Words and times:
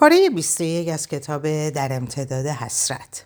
پاره 0.00 0.30
21 0.30 0.88
از 0.88 1.06
کتاب 1.06 1.68
در 1.68 1.92
امتداد 1.92 2.46
حسرت. 2.46 3.24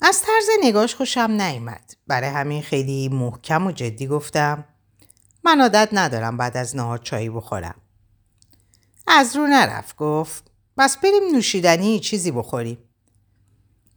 از 0.00 0.22
طرز 0.22 0.44
نگاش 0.62 0.94
خوشم 0.94 1.30
نیامد 1.30 1.96
برای 2.06 2.28
همین 2.28 2.62
خیلی 2.62 3.08
محکم 3.08 3.66
و 3.66 3.72
جدی 3.72 4.06
گفتم 4.06 4.64
من 5.44 5.60
عادت 5.60 5.88
ندارم 5.92 6.36
بعد 6.36 6.56
از 6.56 6.76
نهار 6.76 6.98
چایی 6.98 7.30
بخورم. 7.30 7.74
از 9.06 9.36
رو 9.36 9.46
نرفت 9.46 9.96
گفت 9.96 10.50
بس 10.78 10.96
بریم 10.96 11.34
نوشیدنی 11.34 12.00
چیزی 12.00 12.30
بخوریم. 12.30 12.78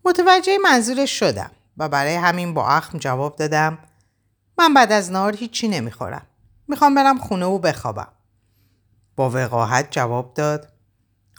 متوجه 0.06 0.58
منظورش 0.58 1.20
شدم 1.20 1.52
و 1.78 1.90
برای 1.90 2.16
همین 2.16 2.54
با 2.54 2.68
اخم 2.68 2.98
جواب 2.98 3.36
دادم 3.36 3.78
من 4.58 4.74
بعد 4.74 4.92
از 4.92 5.12
نهار 5.12 5.36
هیچی 5.36 5.68
نمی‌خورم. 5.68 6.28
می‌خوام 6.68 6.96
برم 6.96 7.18
خونه 7.18 7.46
و 7.46 7.60
بخوابم. 7.60 8.12
با 9.16 9.30
وقاحت 9.30 9.88
جواب 9.92 10.34
داد 10.34 10.75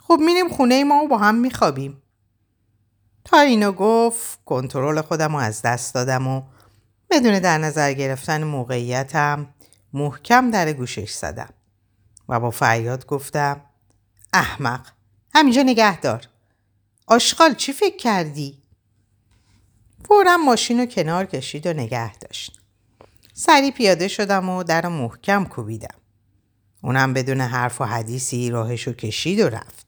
خب 0.07 0.19
میریم 0.25 0.49
خونه 0.49 0.83
ما 0.83 1.03
و 1.03 1.07
با 1.07 1.17
هم 1.17 1.35
میخوابیم. 1.35 2.01
تا 3.25 3.39
اینو 3.39 3.71
گفت 3.71 4.39
کنترل 4.45 5.01
خودم 5.01 5.31
رو 5.31 5.37
از 5.37 5.61
دست 5.61 5.93
دادم 5.93 6.27
و 6.27 6.43
بدون 7.09 7.39
در 7.39 7.57
نظر 7.57 7.93
گرفتن 7.93 8.43
موقعیتم 8.43 9.53
محکم 9.93 10.51
در 10.51 10.73
گوشش 10.73 11.11
زدم 11.11 11.49
و 12.29 12.39
با 12.39 12.51
فریاد 12.51 13.05
گفتم 13.05 13.61
احمق 14.33 14.87
همینجا 15.35 15.61
نگه 15.61 15.99
دار. 15.99 16.27
آشغال 17.07 17.53
چی 17.53 17.73
فکر 17.73 17.97
کردی؟ 17.97 18.63
فورا 20.07 20.37
ماشین 20.37 20.79
رو 20.79 20.85
کنار 20.85 21.25
کشید 21.25 21.67
و 21.67 21.73
نگه 21.73 22.17
داشت. 22.17 22.59
سری 23.33 23.71
پیاده 23.71 24.07
شدم 24.07 24.49
و 24.49 24.63
در 24.63 24.87
محکم 24.87 25.45
کوبیدم. 25.45 25.95
اونم 26.83 27.13
بدون 27.13 27.41
حرف 27.41 27.81
و 27.81 27.83
حدیثی 27.83 28.49
راهشو 28.49 28.93
کشید 28.93 29.39
و 29.39 29.49
رفت. 29.49 29.86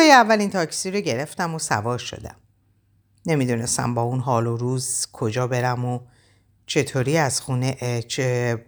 جلوی 0.00 0.12
اولین 0.12 0.50
تاکسی 0.50 0.90
رو 0.90 1.00
گرفتم 1.00 1.54
و 1.54 1.58
سوار 1.58 1.98
شدم 1.98 2.36
نمی‌دونستم 3.26 3.94
با 3.94 4.02
اون 4.02 4.20
حال 4.20 4.46
و 4.46 4.56
روز 4.56 5.06
کجا 5.12 5.46
برم 5.46 5.84
و 5.84 6.00
چطوری 6.66 7.18
از 7.18 7.40
خونه 7.40 8.02
چه 8.08 8.58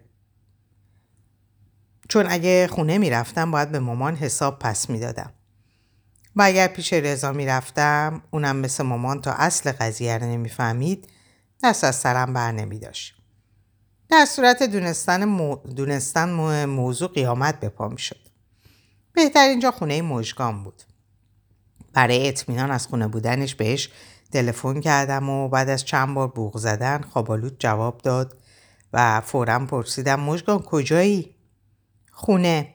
چون 2.09 2.27
اگه 2.29 2.69
خونه 2.73 2.99
می‌رفتم 2.99 3.51
باید 3.51 3.73
به 3.73 3.79
مامان 3.79 4.17
حساب 4.17 4.59
پس 4.59 4.91
می‌دادم 4.91 5.33
و 6.37 6.43
اگر 6.43 6.69
پیش 6.69 6.93
رضا 6.93 7.33
می‌رفتم 7.33 8.23
اونم 8.31 8.57
مثل 8.57 8.85
مامان 8.85 9.21
تا 9.21 9.33
اصل 9.33 9.73
قضیه 9.73 10.19
رو 10.19 10.27
نمی‌فهمید 10.27 11.09
دست 11.63 11.85
از 11.85 11.97
سرم 11.97 12.33
بر 12.33 12.53
نمی 12.53 12.79
داشت. 12.79 13.15
در 14.11 14.25
صورت 14.25 14.63
دونستن, 14.63 15.25
مو... 15.25 15.57
دونستن 15.57 16.65
موضوع 16.65 17.13
قیامت 17.13 17.61
به 17.61 17.69
پا 17.69 17.89
می 17.89 17.99
شد. 17.99 18.29
بهتر 19.13 19.49
اینجا 19.49 19.71
خونه 19.71 20.03
مژگان 20.03 20.65
بود. 20.65 20.83
برای 21.93 22.29
اطمینان 22.29 22.71
از 22.71 22.87
خونه 22.87 23.09
بودنش 23.09 23.55
بهش 23.55 23.91
تلفن 24.33 24.81
کردم 24.81 25.29
و 25.29 25.49
بعد 25.49 25.69
از 25.69 25.85
چند 25.85 26.15
بار 26.15 26.29
بوغ 26.29 26.59
زدن 26.59 27.01
خوابالود 27.01 27.57
جواب 27.59 27.99
داد 27.99 28.37
و 28.93 29.21
فورا 29.21 29.67
پرسیدم 29.67 30.21
مژگان 30.21 30.59
کجایی؟ 30.59 31.35
خونه 32.13 32.75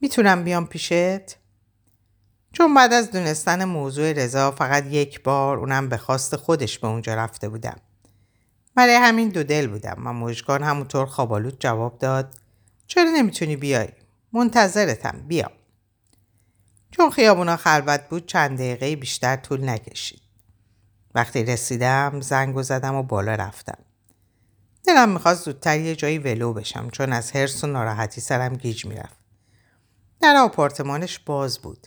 می‌تونم 0.00 0.44
بیام 0.44 0.66
پیشت؟ 0.66 1.36
چون 2.52 2.74
بعد 2.74 2.92
از 2.92 3.10
دونستن 3.10 3.64
موضوع 3.64 4.12
رضا 4.12 4.50
فقط 4.50 4.86
یک 4.86 5.22
بار 5.22 5.58
اونم 5.58 5.88
به 5.88 5.96
خواست 5.96 6.36
خودش 6.36 6.78
به 6.78 6.86
اونجا 6.86 7.14
رفته 7.14 7.48
بودم. 7.48 7.76
برای 8.74 8.94
همین 8.94 9.28
دو 9.28 9.42
دل 9.42 9.66
بودم 9.66 10.06
و 10.06 10.12
مژگان 10.12 10.62
همونطور 10.62 11.06
خوابالود 11.06 11.60
جواب 11.60 11.98
داد 11.98 12.34
چرا 12.86 13.10
نمی‌تونی 13.10 13.56
بیای؟ 13.56 13.88
منتظرتم 14.32 15.24
بیا. 15.28 15.50
چون 16.96 17.10
خیابونا 17.10 17.56
خلوت 17.56 18.08
بود 18.08 18.26
چند 18.26 18.58
دقیقه 18.58 18.96
بیشتر 18.96 19.36
طول 19.36 19.68
نکشید. 19.68 20.20
وقتی 21.14 21.44
رسیدم 21.44 22.20
زنگ 22.20 22.56
و 22.56 22.62
زدم 22.62 22.94
و 22.94 23.02
بالا 23.02 23.34
رفتم. 23.34 23.78
دلم 24.84 25.08
می‌خواست 25.08 25.44
زودتر 25.44 25.80
یه 25.80 25.96
جایی 25.96 26.18
ولو 26.18 26.52
بشم 26.52 26.90
چون 26.90 27.12
از 27.12 27.32
حرس 27.32 27.64
و 27.64 27.66
ناراحتی 27.66 28.20
سرم 28.20 28.54
گیج 28.54 28.86
می‌رفت. 28.86 29.16
در 30.20 30.36
آپارتمانش 30.36 31.18
باز 31.18 31.58
بود. 31.58 31.86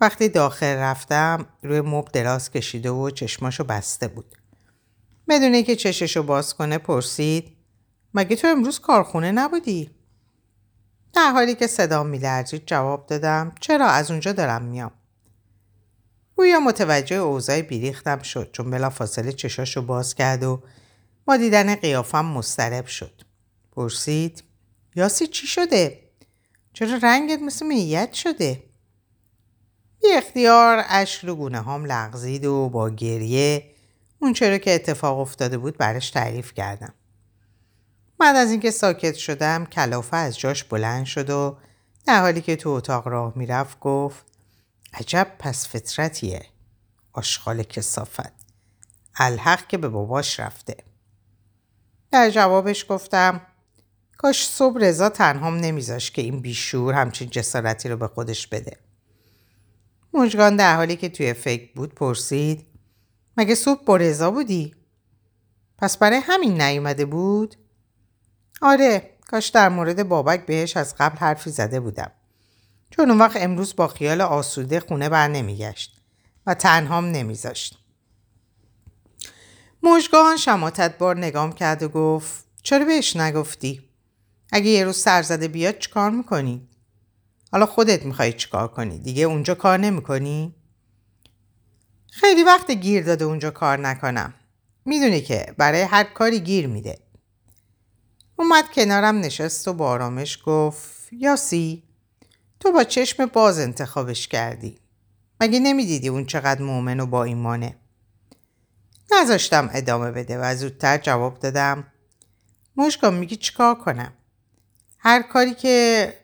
وقتی 0.00 0.28
داخل 0.28 0.76
رفتم 0.76 1.46
روی 1.62 1.80
مب 1.80 2.08
دراز 2.12 2.50
کشیده 2.50 2.90
و 2.90 3.10
چشماشو 3.10 3.64
بسته 3.64 4.08
بود. 4.08 4.36
بدون 5.28 5.62
که 5.62 5.76
چششو 5.76 6.22
باز 6.22 6.54
کنه 6.54 6.78
پرسید 6.78 7.56
مگه 8.14 8.36
تو 8.36 8.48
امروز 8.48 8.80
کارخونه 8.80 9.32
نبودی؟ 9.32 9.95
در 11.16 11.32
حالی 11.32 11.54
که 11.54 11.66
صدا 11.66 12.02
میلرزید 12.02 12.62
جواب 12.66 13.06
دادم 13.06 13.52
چرا 13.60 13.86
از 13.86 14.10
اونجا 14.10 14.32
دارم 14.32 14.62
میام؟ 14.62 14.90
گویا 16.36 16.60
متوجه 16.60 17.16
اوضاع 17.16 17.62
بیریختم 17.62 18.22
شد 18.22 18.50
چون 18.52 18.70
بلا 18.70 18.90
فاصله 18.90 19.32
چشاشو 19.32 19.82
باز 19.82 20.14
کرد 20.14 20.42
و 20.42 20.62
با 21.24 21.36
دیدن 21.36 21.74
قیافم 21.74 22.24
مسترب 22.24 22.86
شد. 22.86 23.22
پرسید 23.72 24.42
یاسی 24.94 25.26
چی 25.26 25.46
شده؟ 25.46 26.00
چرا 26.72 26.98
رنگت 27.02 27.38
مثل 27.38 27.66
میت 27.66 28.12
شده؟ 28.12 28.62
بی 30.02 30.08
اختیار 30.12 30.84
اشک 30.88 31.24
رو 31.24 31.34
گونه 31.34 31.62
هم 31.62 31.84
لغزید 31.84 32.44
و 32.44 32.68
با 32.68 32.90
گریه 32.90 33.70
اون 34.18 34.32
چرا 34.32 34.58
که 34.58 34.74
اتفاق 34.74 35.18
افتاده 35.18 35.58
بود 35.58 35.76
برش 35.76 36.10
تعریف 36.10 36.54
کردم. 36.54 36.94
بعد 38.18 38.36
از 38.36 38.50
اینکه 38.50 38.70
ساکت 38.70 39.14
شدم 39.14 39.66
کلافه 39.66 40.16
از 40.16 40.38
جاش 40.38 40.64
بلند 40.64 41.04
شد 41.04 41.30
و 41.30 41.56
در 42.06 42.20
حالی 42.20 42.40
که 42.40 42.56
تو 42.56 42.70
اتاق 42.70 43.08
راه 43.08 43.32
می‌رفت 43.36 43.80
گفت 43.80 44.24
عجب 44.94 45.32
پس 45.38 45.68
فطرتیه 45.68 46.46
آشغال 47.12 47.62
کسافت 47.62 48.32
الحق 49.16 49.66
که 49.66 49.78
به 49.78 49.88
باباش 49.88 50.40
رفته 50.40 50.76
در 52.10 52.30
جوابش 52.30 52.86
گفتم 52.88 53.40
کاش 54.18 54.48
صبح 54.48 54.80
رضا 54.80 55.08
تنهام 55.08 55.56
نمیذاش 55.56 56.10
که 56.10 56.22
این 56.22 56.40
بیشور 56.40 56.94
همچین 56.94 57.30
جسارتی 57.30 57.88
رو 57.88 57.96
به 57.96 58.08
خودش 58.08 58.46
بده 58.46 58.76
مجگان 60.14 60.56
در 60.56 60.76
حالی 60.76 60.96
که 60.96 61.08
توی 61.08 61.32
فکر 61.32 61.72
بود 61.74 61.94
پرسید 61.94 62.66
مگه 63.36 63.54
صبح 63.54 63.84
با 63.84 63.96
رضا 63.96 64.30
بودی؟ 64.30 64.74
پس 65.78 65.96
برای 65.96 66.20
همین 66.22 66.62
نیومده 66.62 67.04
بود؟ 67.04 67.56
آره 68.62 69.10
کاش 69.26 69.48
در 69.48 69.68
مورد 69.68 70.08
بابک 70.08 70.46
بهش 70.46 70.76
از 70.76 70.94
قبل 70.98 71.18
حرفی 71.18 71.50
زده 71.50 71.80
بودم. 71.80 72.10
چون 72.90 73.10
اون 73.10 73.18
وقت 73.18 73.36
امروز 73.36 73.76
با 73.76 73.88
خیال 73.88 74.20
آسوده 74.20 74.80
خونه 74.80 75.08
بر 75.08 75.28
نمیگشت 75.28 76.00
و 76.46 76.54
تنهام 76.54 77.04
نمیذاشت. 77.04 77.78
مژگان 79.82 80.36
شماتت 80.36 80.98
بار 80.98 81.18
نگام 81.18 81.52
کرد 81.52 81.82
و 81.82 81.88
گفت 81.88 82.44
چرا 82.62 82.84
بهش 82.84 83.16
نگفتی؟ 83.16 83.88
اگه 84.52 84.66
یه 84.66 84.84
روز 84.84 84.96
سرزده 84.96 85.48
بیاد 85.48 85.78
چیکار 85.78 86.10
می‌کنی؟ 86.10 86.68
حالا 87.52 87.66
خودت 87.66 88.04
می‌خوای 88.04 88.32
چیکار 88.32 88.68
کنی؟ 88.68 88.98
دیگه 88.98 89.24
اونجا 89.24 89.54
کار 89.54 89.78
نمی‌کنی؟ 89.78 90.54
خیلی 92.10 92.42
وقت 92.42 92.70
گیر 92.70 93.04
داده 93.04 93.24
اونجا 93.24 93.50
کار 93.50 93.78
نکنم. 93.78 94.34
می‌دونی 94.84 95.20
که 95.20 95.54
برای 95.58 95.82
هر 95.82 96.04
کاری 96.04 96.40
گیر 96.40 96.66
میده. 96.66 96.98
اومد 98.38 98.64
کنارم 98.74 99.18
نشست 99.18 99.68
و 99.68 99.72
با 99.72 99.88
آرامش 99.88 100.38
گفت 100.46 101.12
یاسی 101.12 101.82
تو 102.60 102.72
با 102.72 102.84
چشم 102.84 103.26
باز 103.26 103.58
انتخابش 103.58 104.28
کردی. 104.28 104.78
مگه 105.40 105.60
نمی‌دیدی 105.60 106.08
اون 106.08 106.26
چقدر 106.26 106.62
مؤمن 106.62 107.00
و 107.00 107.06
با 107.06 107.24
ایمانه؟ 107.24 107.76
نذاشتم 109.12 109.70
ادامه 109.72 110.10
بده 110.10 110.38
و 110.38 110.54
زودتر 110.54 110.98
جواب 110.98 111.38
دادم 111.38 111.84
مشکا 112.76 113.10
میگی 113.10 113.36
چیکار 113.36 113.74
کنم؟ 113.74 114.12
هر 114.98 115.22
کاری 115.22 115.54
که 115.54 116.14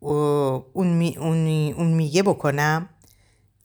اون, 0.00 0.86
می، 0.86 1.16
اون, 1.16 1.94
میگه 1.94 2.22
بکنم؟ 2.22 2.88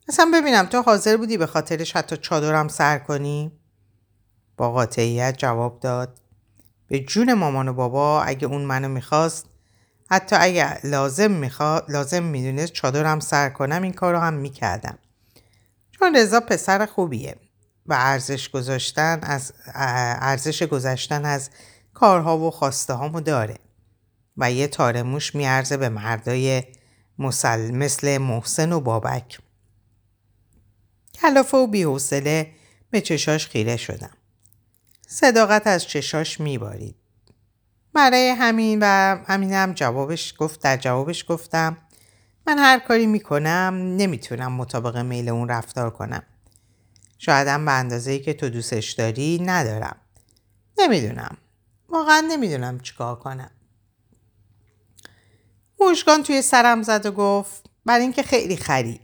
اصلا 0.08 0.30
ببینم 0.34 0.66
تو 0.66 0.82
حاضر 0.82 1.16
بودی 1.16 1.36
به 1.36 1.46
خاطرش 1.46 1.96
حتی 1.96 2.16
چادرم 2.16 2.68
سر 2.68 2.98
کنی؟ 2.98 3.52
با 4.56 4.72
قاطعیت 4.72 5.38
جواب 5.38 5.80
داد 5.80 6.20
به 6.92 7.00
جون 7.00 7.34
مامان 7.34 7.68
و 7.68 7.72
بابا 7.72 8.22
اگه 8.22 8.46
اون 8.46 8.62
منو 8.62 8.88
می‌خواست 8.88 9.46
حتی 10.10 10.36
اگه 10.36 10.86
لازم 10.86 11.30
می‌خواد 11.30 11.90
لازم 11.90 12.22
می‌دونست 12.22 12.72
چادرم 12.72 13.20
سر 13.20 13.48
کنم 13.48 13.82
این 13.82 13.92
کارو 13.92 14.18
هم 14.18 14.34
می‌کردم. 14.34 14.98
چون 15.90 16.16
رضا 16.16 16.40
پسر 16.40 16.86
خوبیه 16.86 17.36
و 17.86 17.94
ارزش 17.98 18.48
گذاشتن 18.48 19.20
از 19.22 19.52
ارزش 19.74 20.62
گذشتن 20.62 21.24
از 21.24 21.50
کارها 21.94 22.38
و 22.38 22.50
خواسته 22.50 22.92
هامو 22.92 23.20
داره 23.20 23.56
و 24.36 24.52
یه 24.52 24.66
تارموش 24.66 25.34
میارزه 25.34 25.76
به 25.76 25.88
مردای 25.88 26.62
مسل 27.18 27.70
مثل 27.70 28.18
محسن 28.18 28.72
و 28.72 28.80
بابک. 28.80 29.38
کلافه 31.14 31.56
و 31.56 31.66
بیحوصله 31.66 32.52
به 32.90 33.00
چشاش 33.00 33.46
خیره 33.46 33.76
شدم. 33.76 34.16
صداقت 35.14 35.66
از 35.66 35.84
چشاش 35.84 36.40
میبارید 36.40 36.96
برای 37.94 38.28
همین 38.28 38.78
و 38.82 38.84
همینم 39.26 39.72
جوابش 39.72 40.34
گفت 40.38 40.62
در 40.62 40.76
جوابش 40.76 41.24
گفتم 41.28 41.76
من 42.46 42.58
هر 42.58 42.78
کاری 42.78 43.06
می‌کنم 43.06 43.94
نمی‌تونم 43.96 44.52
مطابق 44.52 44.96
میل 44.96 45.28
اون 45.28 45.48
رفتار 45.48 45.90
کنم. 45.90 46.22
شایدم 47.18 47.64
به 47.64 47.72
اندازه 47.72 48.10
ای 48.10 48.20
که 48.20 48.34
تو 48.34 48.48
دوستش 48.48 48.92
داری 48.92 49.38
ندارم. 49.38 49.96
نمی‌دونم. 50.78 51.36
واقعا 51.88 52.20
نمی‌دونم 52.28 52.80
چیکار 52.80 53.16
کنم. 53.16 53.50
مشگان 55.80 56.22
توی 56.22 56.42
سرم 56.42 56.82
زد 56.82 57.06
و 57.06 57.12
گفت 57.12 57.70
بر 57.86 57.98
اینکه 57.98 58.22
خیلی 58.22 58.56
خری. 58.56 59.00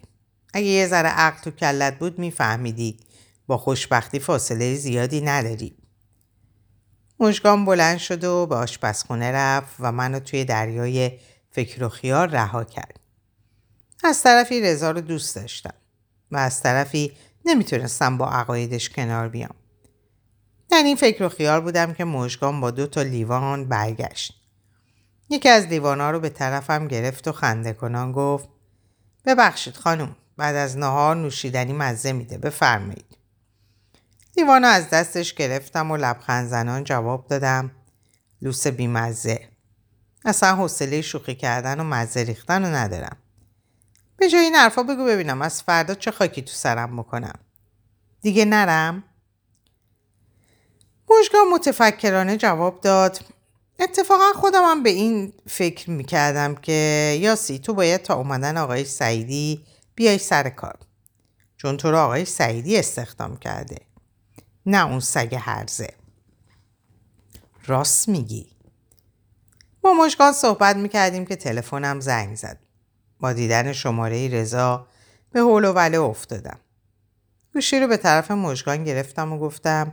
اگه 0.55 0.67
یه 0.67 0.87
ذره 0.87 1.09
عقل 1.09 1.41
تو 1.41 1.51
کلت 1.51 1.99
بود 1.99 2.19
میفهمیدی 2.19 3.01
با 3.47 3.59
خوشبختی 3.59 4.19
فاصله 4.19 4.75
زیادی 4.75 5.21
نداری. 5.21 5.78
مشگان 7.21 7.65
بلند 7.65 7.99
شد 7.99 8.25
و 8.25 8.47
به 8.47 8.55
آشپزخونه 8.55 9.33
رفت 9.33 9.77
و 9.81 9.93
منو 9.93 10.21
توی 10.21 10.45
دریای 10.45 11.19
فکر 11.51 11.85
و 11.85 11.89
خیال 11.89 12.31
رها 12.31 12.65
کرد. 12.65 13.01
از 14.05 14.23
طرفی 14.23 14.61
رضا 14.61 14.91
رو 14.91 15.01
دوست 15.01 15.37
داشتم 15.37 15.75
و 16.31 16.37
از 16.37 16.63
طرفی 16.63 17.13
نمی‌تونستم 17.45 18.19
با 18.19 18.29
عقایدش 18.31 18.91
کنار 18.91 19.29
بیام. 19.29 19.55
در 20.71 20.83
این 20.83 20.97
فکر 20.97 21.23
و 21.23 21.29
خیال 21.29 21.61
بودم 21.61 21.95
که 21.95 22.05
مشگان 22.05 22.61
با 22.61 22.71
دو 22.71 22.87
تا 22.87 23.03
لیوان 23.03 23.65
برگشت. 23.69 24.35
یکی 25.31 25.49
از 25.49 25.67
لیوانا 25.67 26.11
رو 26.11 26.21
به 26.21 26.29
طرفم 26.29 26.89
گرفت 26.89 27.29
و 27.29 27.33
خنده 27.33 27.73
کنان 27.73 28.13
گفت 28.13 28.49
ببخشید 29.27 29.77
خانم 29.77 30.17
بعد 30.37 30.57
از 30.57 30.79
نهار 30.79 31.17
نوشیدنی 31.17 31.73
مزه 31.73 32.13
میده 32.13 32.39
بفرمایید. 32.39 33.18
لیوانا 34.39 34.69
از 34.69 34.91
دستش 34.91 35.35
گرفتم 35.35 35.91
و 35.91 35.97
لبخند 35.97 36.49
زنان 36.49 36.85
جواب 36.85 37.27
دادم 37.27 37.71
لوس 38.43 38.67
بیمزه. 38.67 39.49
اصلا 40.25 40.55
حوصله 40.55 41.03
شوخی 41.03 41.35
کردن 41.35 41.81
و 41.81 41.85
مزه 41.85 42.23
ریختن 42.23 42.65
رو 42.65 42.75
ندارم. 42.75 43.17
به 44.17 44.29
جای 44.29 44.41
این 44.41 44.55
حرفا 44.55 44.83
بگو 44.83 45.05
ببینم 45.05 45.43
از 45.43 45.63
فردا 45.63 45.95
چه 45.95 46.11
خاکی 46.11 46.43
تو 46.43 46.53
سرم 46.53 46.97
بکنم. 46.97 47.39
دیگه 48.21 48.45
نرم؟ 48.45 49.05
مشگاه 51.21 51.41
متفکرانه 51.53 52.37
جواب 52.37 52.81
داد 52.81 53.21
اتفاقا 53.79 54.33
خودم 54.35 54.63
هم 54.65 54.83
به 54.83 54.91
این 54.91 55.33
فکر 55.47 55.91
می‌کردم 55.91 56.55
که 56.55 57.19
یاسی 57.21 57.59
تو 57.59 57.75
باید 57.75 58.03
تا 58.03 58.15
اومدن 58.15 58.57
آقای 58.57 58.85
سعیدی 58.85 59.65
بیای 59.95 60.19
سر 60.19 60.49
کار. 60.49 60.79
چون 61.57 61.77
تو 61.77 61.91
رو 61.91 61.99
آقای 61.99 62.25
سعیدی 62.25 62.79
استخدام 62.79 63.37
کرده. 63.37 63.77
نه 64.71 64.87
اون 64.87 65.01
سگ 65.01 65.35
هرزه. 65.41 65.95
راست 67.67 68.09
میگی. 68.09 68.47
با 69.81 69.93
مشگان 69.93 70.33
صحبت 70.33 70.77
می‌کردیم 70.77 71.27
که 71.27 71.37
تلفنم 71.37 72.01
زنگ 72.01 72.37
زد. 72.37 72.59
با 73.21 73.33
دیدن 73.33 73.73
شماره 73.73 74.29
رضا 74.29 74.87
به 75.33 75.41
حول 75.41 75.65
و 75.65 75.73
وله 75.73 76.01
افتادم. 76.01 76.59
گوشی 77.55 77.81
رو 77.81 77.87
به 77.87 77.97
طرف 77.97 78.31
مژگان 78.31 78.85
گرفتم 78.85 79.33
و 79.33 79.39
گفتم 79.39 79.93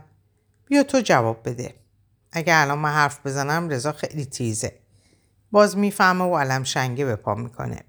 بیا 0.66 0.82
تو 0.82 1.00
جواب 1.00 1.48
بده. 1.48 1.74
اگه 2.32 2.52
الان 2.56 2.78
من 2.78 2.92
حرف 2.92 3.26
بزنم 3.26 3.68
رضا 3.68 3.92
خیلی 3.92 4.24
تیزه. 4.24 4.78
باز 5.50 5.76
می‌فهمه 5.76 6.24
و 6.24 6.36
علم 6.36 6.64
شنگه 6.64 7.04
به 7.04 7.16
پا 7.16 7.34
می‌کنه. 7.34 7.80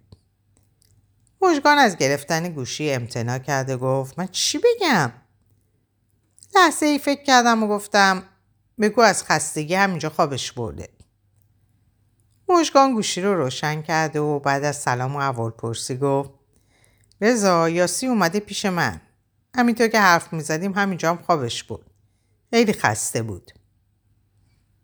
مژگان 1.42 1.78
از 1.78 1.98
گرفتن 1.98 2.50
گوشی 2.50 2.92
امتنا 2.92 3.40
کرده 3.40 3.78
گفت 3.78 4.20
من 4.20 4.28
چی 4.28 4.58
بگم؟ 4.58 5.12
لحظه 6.58 6.86
ای 6.86 7.00
فکر 7.00 7.24
کردم 7.24 7.64
و 7.64 7.68
گفتم 7.68 8.24
بگو 8.80 9.02
از 9.02 9.24
خستگی 9.24 9.76
همینجا 9.76 10.10
خوابش 10.10 10.52
برده. 10.52 10.90
مشگان 12.50 12.94
گوشی 12.94 13.22
رو 13.22 13.36
روشن 13.36 13.82
کرده 13.82 14.20
و 14.20 14.40
بعد 14.40 14.64
از 14.64 14.76
سلام 14.76 15.16
و 15.16 15.20
اول 15.20 15.50
پرسی 15.50 15.98
گفت 15.98 16.30
رضا 17.22 17.70
یاسی 17.70 18.08
اومده 18.08 18.40
پیش 18.40 18.66
من. 18.66 19.02
همینطور 19.56 19.88
که 19.88 20.00
حرف 20.00 20.34
می‌زدیم 20.34 20.74
همینجا 20.74 21.10
هم 21.10 21.18
خوابش 21.18 21.64
بود 21.64 21.86
خیلی 22.50 22.74
خسته 22.74 23.22
بود. 23.22 23.52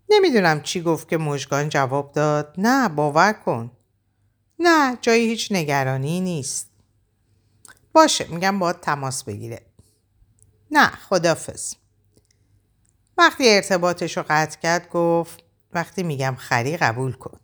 نمی‌دونم 0.10 0.62
چی 0.62 0.82
گفت 0.82 1.10
که 1.10 1.18
مشگان 1.18 1.70
جواب 1.70 2.12
داد. 2.12 2.56
نه 2.58 2.90
باور 2.90 3.34
کن. 3.34 3.72
نه 4.60 4.98
جایی 5.02 5.28
هیچ 5.28 5.52
نگرانی 5.52 6.22
نیست. 6.22 6.72
باشه 7.94 8.28
میگم 8.28 8.60
باید 8.60 8.80
تماس 8.80 9.24
بگیره. 9.24 9.73
نه 10.74 10.88
خدافز 10.88 11.76
وقتی 13.18 13.50
ارتباطش 13.50 14.18
رو 14.18 14.26
قطع 14.30 14.60
کرد 14.60 14.90
گفت 14.90 15.44
وقتی 15.74 16.04
میگم 16.04 16.36
خری 16.38 16.78
قبول 16.78 17.14
کن. 17.14 17.40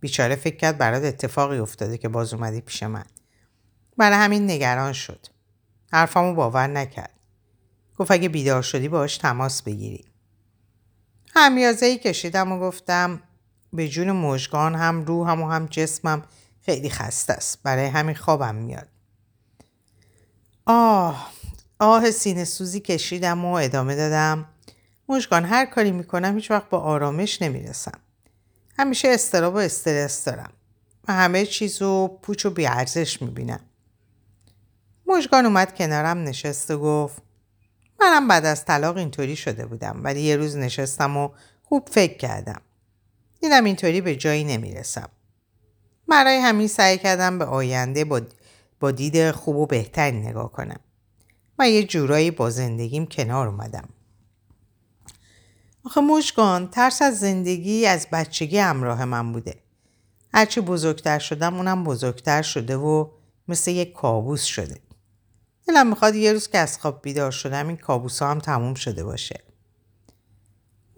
بیچاره 0.00 0.36
فکر 0.36 0.56
کرد 0.56 0.78
برات 0.78 1.02
اتفاقی 1.02 1.58
افتاده 1.58 1.98
که 1.98 2.08
باز 2.08 2.34
اومدی 2.34 2.60
پیش 2.60 2.82
من. 2.82 3.04
برای 3.96 4.18
همین 4.18 4.50
نگران 4.50 4.92
شد. 4.92 5.26
حرفمو 5.92 6.34
باور 6.34 6.66
نکرد. 6.66 7.20
گفت 7.98 8.10
اگه 8.10 8.28
بیدار 8.28 8.62
شدی 8.62 8.88
باش 8.88 9.18
تماس 9.18 9.62
بگیری. 9.62 10.04
همیازه 11.34 11.86
ای 11.86 11.98
کشیدم 11.98 12.52
و 12.52 12.58
گفتم 12.58 13.22
به 13.72 13.88
جون 13.88 14.12
مژگان 14.12 14.74
هم 14.74 15.04
روحم 15.04 15.42
و 15.42 15.50
هم 15.50 15.66
جسمم 15.66 16.22
خیلی 16.60 16.90
خسته 16.90 17.32
است. 17.32 17.62
برای 17.62 17.86
همین 17.86 18.14
خوابم 18.14 18.54
میاد. 18.54 18.88
آه 20.66 21.33
آه 21.84 22.10
سینه 22.10 22.44
سوزی 22.44 22.80
کشیدم 22.80 23.44
و 23.44 23.52
ادامه 23.52 23.96
دادم 23.96 24.46
مژگان 25.08 25.44
هر 25.44 25.66
کاری 25.66 25.92
می‌کنم 25.92 26.34
هیچ 26.34 26.50
وقت 26.50 26.68
با 26.68 26.78
آرامش 26.78 27.42
نمی‌رسم 27.42 27.98
همیشه 28.78 29.08
استراب 29.08 29.54
و 29.54 29.56
استرس 29.56 30.24
دارم 30.24 30.50
و 31.08 31.12
همه 31.12 31.46
چیز 31.46 31.82
رو 31.82 32.18
پوچ 32.22 32.46
و 32.46 32.50
بیارزش 32.50 33.22
می‌بینم. 33.22 33.60
مژگان 35.06 35.46
اومد 35.46 35.74
کنارم 35.74 36.18
نشست 36.18 36.70
و 36.70 36.78
گفت 36.78 37.22
منم 38.00 38.28
بعد 38.28 38.44
از 38.44 38.64
طلاق 38.64 38.96
اینطوری 38.96 39.36
شده 39.36 39.66
بودم 39.66 40.00
ولی 40.04 40.20
یه 40.20 40.36
روز 40.36 40.56
نشستم 40.56 41.16
و 41.16 41.28
خوب 41.62 41.88
فکر 41.92 42.16
کردم. 42.16 42.60
دیدم 43.40 43.64
اینطوری 43.64 44.00
به 44.00 44.16
جایی 44.16 44.44
نمی‌رسم. 44.44 45.08
برای 46.08 46.36
همین 46.36 46.68
سعی 46.68 46.98
کردم 46.98 47.38
به 47.38 47.44
آینده 47.44 48.04
با 48.80 48.90
دید 48.90 49.30
خوب 49.30 49.56
و 49.56 49.66
بهتری 49.66 50.20
نگاه 50.20 50.52
کنم 50.52 50.80
و 51.58 51.70
یه 51.70 51.84
جورایی 51.84 52.30
با 52.30 52.50
زندگیم 52.50 53.06
کنار 53.06 53.48
اومدم. 53.48 53.88
آخه 55.84 56.00
مشگان 56.00 56.70
ترس 56.70 57.02
از 57.02 57.20
زندگی 57.20 57.86
از 57.86 58.06
بچگی 58.12 58.58
همراه 58.58 59.04
من 59.04 59.32
بوده. 59.32 59.54
هرچی 60.34 60.60
بزرگتر 60.60 61.18
شدم 61.18 61.54
اونم 61.54 61.84
بزرگتر 61.84 62.42
شده 62.42 62.76
و 62.76 63.08
مثل 63.48 63.70
یک 63.70 63.92
کابوس 63.92 64.42
شده. 64.42 64.80
دلم 65.68 65.86
می‌خواد 65.86 66.14
یه 66.14 66.32
روز 66.32 66.48
که 66.48 66.58
از 66.58 66.78
خواب 66.78 67.02
بیدار 67.02 67.30
شدم 67.30 67.68
این 67.68 67.76
کابوس 67.76 68.22
هم 68.22 68.38
تموم 68.38 68.74
شده 68.74 69.04
باشه. 69.04 69.40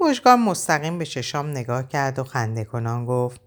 مشگان 0.00 0.40
مستقیم 0.40 0.98
به 0.98 1.06
چشام 1.06 1.50
نگاه 1.50 1.88
کرد 1.88 2.18
و 2.18 2.24
خنده 2.24 2.64
کنان 2.64 3.06
گفت 3.06 3.40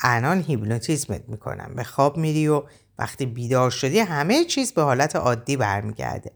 الان 0.00 0.42
هیپنوتیزمت 0.42 1.28
می‌کنم 1.28 1.72
به 1.76 1.84
خواب 1.84 2.16
میری 2.16 2.48
و 2.48 2.62
وقتی 2.98 3.26
بیدار 3.26 3.70
شدی 3.70 3.98
همه 3.98 4.44
چیز 4.44 4.72
به 4.72 4.82
حالت 4.82 5.16
عادی 5.16 5.56
برمیگرده. 5.56 6.32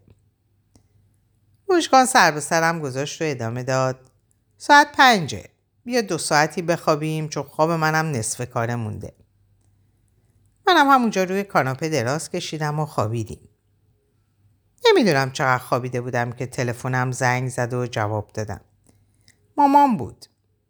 مشگان 1.69 2.05
سر 2.05 2.31
به 2.31 2.39
سرم 2.39 2.79
گذاشت 2.79 3.21
و 3.21 3.25
ادامه 3.27 3.63
داد 3.63 4.11
ساعت 4.57 4.87
پنجه. 4.97 5.45
بیا 5.85 6.01
دو 6.01 6.17
ساعتی 6.17 6.61
بخوابیم 6.61 7.27
چون 7.27 7.43
خواب 7.43 7.71
منم 7.71 8.11
نصف 8.11 8.49
کاره 8.49 8.75
مونده. 8.75 9.13
منم 10.67 10.87
همونجا 10.87 11.23
روی 11.23 11.43
کاناپه 11.43 11.89
دراز 11.89 12.29
کشیدم 12.29 12.79
و 12.79 12.85
خوابیدیم. 12.85 13.49
نمی‌دونم 14.89 15.31
چقدر 15.31 15.63
خوابیده 15.63 16.01
بودم 16.01 16.31
که 16.31 16.45
تلفنم 16.45 17.11
زنگ 17.11 17.49
زد 17.49 17.73
و 17.73 17.87
جواب 17.87 18.31
دادم. 18.33 18.61
مامان 19.57 19.97
بود. 19.97 20.25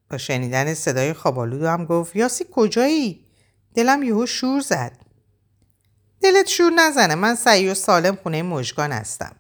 با 0.09 0.17
شنیدن 0.17 0.73
صدای 0.73 1.13
خوابالودو 1.13 1.67
هم 1.67 1.85
گفت 1.85 2.15
یاسی 2.15 2.45
کجایی؟ 2.51 3.25
دلم 3.73 4.03
یهو 4.03 4.25
شور 4.25 4.61
زد. 4.61 5.00
دلت 6.21 6.47
شور 6.47 6.71
نزنه. 6.71 7.15
من 7.15 7.35
سعی 7.35 7.69
و 7.69 7.73
سالم 7.73 8.15
خونه 8.15 8.43
مژگان 8.43 8.91
هستم. 8.91 9.35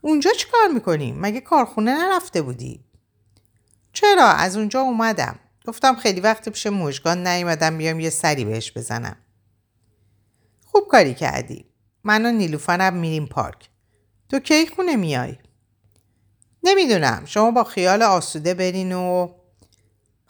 اونجا 0.00 0.30
چی 0.30 0.46
کار 0.52 0.68
می‌کنیم؟ 0.68 1.20
مگه 1.20 1.40
کارخونه 1.40 1.94
نرفته 1.94 2.42
بودی؟ 2.42 2.84
چرا؟ 3.92 4.26
از 4.26 4.56
اونجا 4.56 4.80
اومدم. 4.80 5.38
گفتم 5.66 5.96
خیلی 5.96 6.20
وقت 6.20 6.48
پیش 6.48 6.66
مژگان 6.66 7.26
نیومدم 7.26 7.78
بیام 7.78 8.00
یه 8.00 8.10
سری 8.10 8.44
بهش 8.44 8.72
بزنم. 8.72 9.16
خوب 10.64 10.88
کاری 10.88 11.14
کردی. 11.14 11.64
من 12.04 12.26
و 12.26 12.32
نیلوفرم 12.32 12.96
میریم 12.96 13.26
پارک. 13.26 13.68
تو 14.28 14.38
کی 14.38 14.66
خونه 14.66 14.96
میای؟ 14.96 15.38
نمی‌دونم. 16.62 17.22
شما 17.26 17.50
با 17.50 17.64
خیال 17.64 18.02
آسوده 18.02 18.54
برین 18.54 18.92
و 18.92 19.28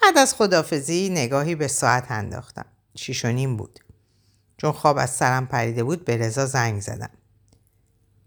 بعد 0.02 0.18
از 0.18 0.34
خدافزی 0.34 1.08
نگاهی 1.08 1.54
به 1.54 1.68
ساعت 1.68 2.10
انداختم. 2.10 2.66
شیش 2.96 3.24
و 3.24 3.28
نیم 3.28 3.56
بود. 3.56 3.80
چون 4.62 4.72
خواب 4.72 4.98
از 4.98 5.10
سرم 5.10 5.46
پریده 5.46 5.84
بود 5.84 6.04
به 6.04 6.16
رضا 6.16 6.46
زنگ 6.46 6.80
زدم. 6.80 7.10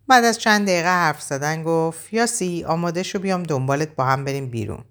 بعد 0.07 0.23
از 0.23 0.39
چند 0.39 0.67
دقیقه 0.67 0.87
حرف 0.87 1.21
زدن 1.21 1.63
گفت 1.63 2.13
یاسی 2.13 2.63
آماده 2.63 3.03
شو 3.03 3.19
بیام 3.19 3.43
دنبالت 3.43 3.95
با 3.95 4.05
هم 4.05 4.25
بریم 4.25 4.49
بیرون. 4.49 4.85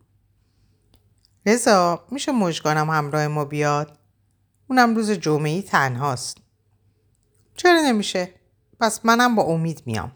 رضا 1.47 2.07
میشه 2.11 2.33
مژگانم 2.33 2.91
همراه 2.91 3.27
ما 3.27 3.45
بیاد؟ 3.45 3.99
اونم 4.69 4.97
روز 4.97 5.11
جمعه 5.11 5.63
تنهاست. 5.63 6.39
چرا 7.57 7.81
نمیشه؟ 7.81 8.35
پس 8.81 9.01
منم 9.05 9.35
با 9.35 9.43
امید 9.43 9.83
میام. 9.87 10.13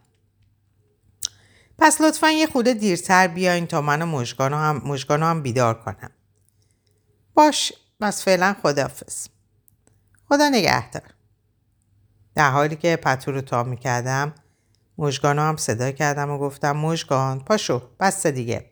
پس 1.79 2.01
لطفا 2.01 2.31
یه 2.31 2.47
خود 2.47 2.69
دیرتر 2.69 3.29
بیاین 3.29 3.67
تا 3.67 3.81
من 3.81 4.05
مشگانو 4.05 4.57
هم, 4.57 4.77
مشگانو 4.77 5.27
هم 5.27 5.43
بیدار 5.43 5.83
کنم. 5.83 6.11
باش 7.35 7.73
بس 8.01 8.25
فعلا 8.25 8.57
خدافز 8.63 9.29
خدا 10.29 10.49
نگهدار. 10.49 11.18
در 12.39 12.51
حالی 12.51 12.77
که 12.77 12.97
پتو 12.97 13.33
رو 13.33 13.41
تا 13.41 13.63
می‌کردم 13.63 14.35
مشگانو 14.99 15.43
هم 15.43 15.57
صدا 15.57 15.91
کردم 15.91 16.31
و 16.31 16.39
گفتم 16.39 16.77
مشگان 16.77 17.41
پاشو 17.41 17.83
بس 18.01 18.27
دیگه. 18.27 18.71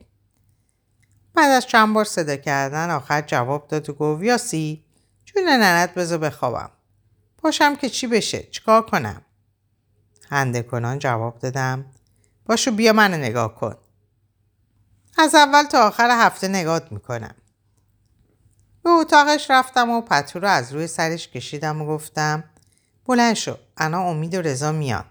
بعد 1.35 1.51
از 1.51 1.67
چند 1.67 1.95
بار 1.95 2.05
صدا 2.05 2.37
کردن 2.37 2.91
آخر 2.91 3.21
جواب 3.21 3.69
داد 3.69 3.91
و 3.91 3.93
گفت 3.93 4.23
یاسی 4.23 4.85
جون 5.25 5.45
ننت 5.49 5.95
بذار 5.95 6.19
بخوابم. 6.19 6.71
پاشم 7.39 7.77
که 7.77 7.89
چی 7.89 8.07
بشه؟ 8.07 8.43
چیکار 8.43 8.83
کنم؟ 8.83 9.23
هنده 10.31 10.63
کنان 10.63 10.99
جواب 10.99 11.39
دادم 11.39 11.87
باشو 12.45 12.71
بیا 12.71 12.93
من 12.93 13.15
نگاه 13.15 13.55
کن. 13.55 13.75
از 15.19 15.35
اول 15.35 15.63
تا 15.63 15.87
آخر 15.87 16.11
هفته 16.11 16.49
نگات 16.49 16.93
می‌کنم. 16.93 17.35
به 18.83 18.91
اتاقش 18.91 19.51
رفتم 19.51 19.91
و 19.91 20.01
پتو 20.01 20.39
رو 20.41 20.49
از 20.49 20.73
روی 20.73 20.87
سرش 20.87 21.29
کشیدم 21.29 21.83
و 21.83 21.87
گفتم 21.87 22.45
بلند 23.07 23.35
شو. 23.35 23.57
انا 23.77 24.03
امید 24.03 24.35
و 24.35 24.43
رضا 24.43 24.73
میان. 24.73 25.05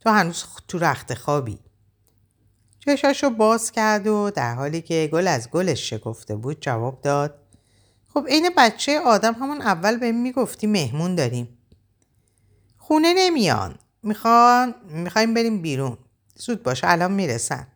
تو 0.00 0.10
هنوز 0.10 0.44
تو 0.68 0.78
رخت 0.78 1.14
خوابی. 1.14 1.58
چشاشو 2.78 3.30
باز 3.30 3.72
کرد 3.72 4.06
و 4.06 4.30
در 4.30 4.54
حالی 4.54 4.82
که 4.82 5.08
گل 5.12 5.28
از 5.28 5.50
گلش 5.50 5.90
شکفته 5.90 6.36
بود 6.36 6.60
جواب 6.60 7.00
داد. 7.02 7.38
خب 8.14 8.26
عین 8.28 8.50
بچه 8.56 9.00
آدم 9.00 9.32
همون 9.32 9.62
اول 9.62 9.96
به 9.96 10.12
می‌گفتی 10.12 10.66
مهمون 10.66 11.14
داریم. 11.14 11.58
خونه 12.78 13.14
نمیان. 13.16 13.78
می‌خوان 14.02 14.74
می‌خوایم 14.88 15.34
بریم 15.34 15.62
بیرون. 15.62 15.98
زود 16.36 16.62
باشه 16.62 16.88
الان 16.88 17.12
می‌رسن. 17.12 17.66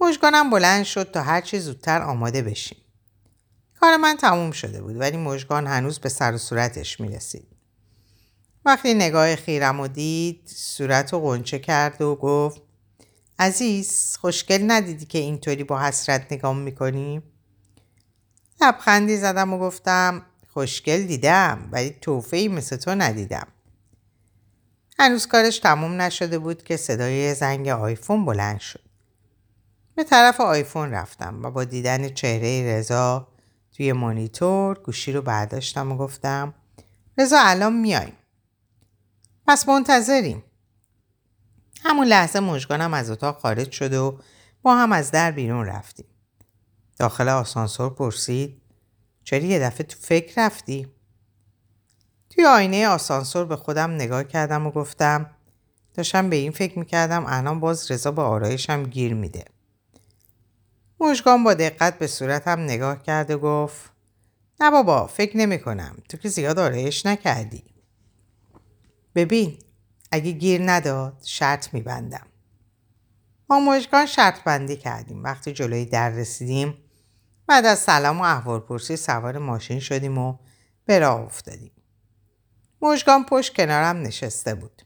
مژگانم 0.00 0.50
بلند 0.50 0.84
شد 0.84 1.10
تا 1.10 1.22
هرچی 1.22 1.60
زودتر 1.60 2.02
آماده 2.02 2.42
بشیم. 2.42 2.78
کار 3.80 3.96
من 3.96 4.16
تموم 4.16 4.50
شده 4.50 4.82
بود 4.82 5.00
ولی 5.00 5.16
مژگان 5.16 5.66
هنوز 5.66 5.98
به 5.98 6.08
سر 6.08 6.34
و 6.34 6.38
صورتش 6.38 7.00
می‌رسید. 7.00 7.55
وقتی 8.66 8.94
نگاه 8.94 9.36
خیرم 9.36 9.80
و 9.80 9.88
دید 9.88 10.40
صورت 10.46 11.14
و 11.14 11.20
قنچه 11.20 11.58
کرد 11.58 12.02
و 12.02 12.14
گفت 12.14 12.62
عزیز 13.38 14.16
خوشگل 14.20 14.64
ندیدی 14.66 15.06
که 15.06 15.18
اینطوری 15.18 15.64
با 15.64 15.80
حسرت 15.80 16.32
نگاه 16.32 16.56
می‌کنیم؟ 16.56 17.22
لبخندی 18.60 19.16
زدم 19.16 19.52
و 19.52 19.58
گفتم 19.58 20.22
خوشگل 20.52 21.02
دیدم 21.02 21.68
ولی 21.72 21.96
توفهی 22.00 22.48
مثل 22.48 22.76
تو 22.76 22.94
ندیدم. 22.94 23.46
هنوز 24.98 25.26
کارش 25.26 25.58
تموم 25.58 26.00
نشده 26.02 26.38
بود 26.38 26.62
که 26.62 26.76
صدای 26.76 27.34
زنگ 27.34 27.68
آیفون 27.68 28.24
بلند 28.24 28.60
شد. 28.60 28.82
به 29.94 30.04
طرف 30.04 30.40
آیفون 30.40 30.90
رفتم 30.90 31.44
و 31.44 31.50
با 31.50 31.64
دیدن 31.64 32.08
چهره 32.08 32.78
رضا 32.78 33.28
توی 33.76 33.92
مانیتور 33.92 34.78
گوشی 34.78 35.12
رو 35.12 35.22
برداشتم 35.22 35.92
و 35.92 35.96
گفتم 35.96 36.54
رضا 37.18 37.38
الان 37.40 37.72
میایم. 37.72 38.12
پس 39.46 39.68
منتظریم 39.68 40.44
همون 41.82 42.06
لحظه 42.06 42.40
مژگانم 42.40 42.94
از 42.94 43.10
اتاق 43.10 43.38
خارج 43.38 43.70
شد 43.70 43.92
و 43.92 44.18
ما 44.64 44.76
هم 44.76 44.92
از 44.92 45.10
در 45.10 45.30
بیرون 45.30 45.66
رفتیم 45.66 46.06
داخل 46.98 47.28
آسانسور 47.28 47.94
پرسید 47.94 48.62
چرا 49.24 49.44
یه 49.44 49.58
دفعه 49.58 49.86
تو 49.86 49.96
فکر 50.00 50.46
رفتی؟ 50.46 50.88
توی 52.30 52.44
آینه 52.44 52.86
آسانسور 52.86 53.44
به 53.44 53.56
خودم 53.56 53.90
نگاه 53.90 54.24
کردم 54.24 54.66
و 54.66 54.70
گفتم 54.70 55.30
داشتم 55.94 56.30
به 56.30 56.36
این 56.36 56.52
فکر 56.52 56.78
می‌کردم 56.78 57.24
الان 57.26 57.60
باز 57.60 57.90
رضا 57.90 58.10
به 58.10 58.22
آرایشم 58.22 58.82
گیر 58.82 59.14
میده. 59.14 59.44
مژگان 61.00 61.44
با 61.44 61.54
دقت 61.54 61.98
به 61.98 62.06
صورتم 62.06 62.60
نگاه 62.60 63.02
کرد 63.02 63.30
و 63.30 63.38
گفت 63.38 63.90
نه 64.60 64.70
بابا 64.70 65.06
فکر 65.06 65.36
نمی 65.36 65.58
کنم 65.58 65.96
تو 66.08 66.16
که 66.16 66.28
زیاد 66.28 66.58
آرایش 66.58 67.06
نکردی. 67.06 67.64
ببین 69.16 69.58
اگه 70.12 70.30
گیر 70.30 70.60
نداد 70.70 71.22
شرط 71.24 71.74
میبندم. 71.74 72.26
ما 73.50 73.60
مژگان 73.60 74.06
شرط 74.06 74.44
بندی 74.44 74.76
کردیم. 74.76 75.24
وقتی 75.24 75.52
جلوی 75.52 75.84
در 75.84 76.10
رسیدیم 76.10 76.74
بعد 77.46 77.66
از 77.66 77.78
سلام 77.78 78.20
و 78.20 78.22
احوالپرسی 78.22 78.96
سوار 78.96 79.38
ماشین 79.38 79.80
شدیم 79.80 80.18
و 80.18 80.38
به 80.84 80.98
راه 80.98 81.20
افتادیم. 81.20 81.72
مژگان 82.82 83.24
پشت 83.24 83.56
کنارم 83.56 84.02
نشسته 84.02 84.54
بود. 84.54 84.82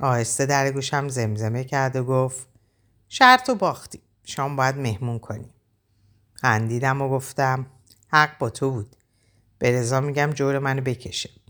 آهسته 0.00 0.46
در 0.46 0.70
گوشم 0.70 1.08
زمزمه 1.08 1.64
کرد 1.64 1.96
و 1.96 2.04
گفت 2.04 2.48
شرط 3.08 3.48
و 3.48 3.54
باختی. 3.54 4.02
شام 4.24 4.56
باید 4.56 4.76
مهمون 4.76 5.18
کنی. 5.18 5.54
خندیدم 6.34 7.02
و 7.02 7.08
گفتم 7.08 7.66
حق 8.08 8.38
با 8.38 8.50
تو 8.50 8.70
بود. 8.70 8.96
به 9.58 9.70
رضا 9.70 10.00
میگم 10.00 10.30
جور 10.30 10.58
منو 10.58 10.80
بکشه. 10.82 11.41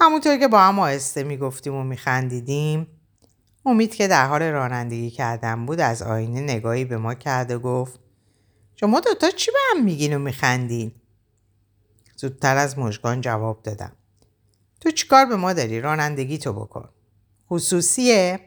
همونطور 0.00 0.36
که 0.36 0.48
با 0.48 0.58
هم 0.58 0.78
آهسته 0.78 1.22
می‌گفتیم 1.22 1.74
و 1.74 1.84
میخندیدیم 1.84 2.86
امید 3.66 3.94
که 3.94 4.08
در 4.08 4.26
حال 4.26 4.42
رانندگی 4.42 5.10
کردن 5.10 5.66
بود 5.66 5.80
از 5.80 6.02
آینه 6.02 6.40
نگاهی 6.40 6.84
به 6.84 6.96
ما 6.96 7.14
کرد 7.14 7.50
و 7.50 7.58
گفت 7.58 8.00
شما 8.76 9.00
دوتا 9.00 9.30
چی 9.30 9.50
به 9.50 9.58
هم 9.70 9.84
میگین 9.84 10.16
و 10.16 10.18
میخندین؟ 10.18 10.92
زودتر 12.16 12.56
از 12.56 12.78
مژگان 12.78 13.20
جواب 13.20 13.62
دادم. 13.62 13.92
تو 14.80 14.90
چیکار 14.90 15.26
به 15.26 15.36
ما 15.36 15.52
داری؟ 15.52 15.80
رانندگی 15.80 16.38
تو 16.38 16.52
بکن. 16.52 16.88
خصوصیه؟ 17.50 18.40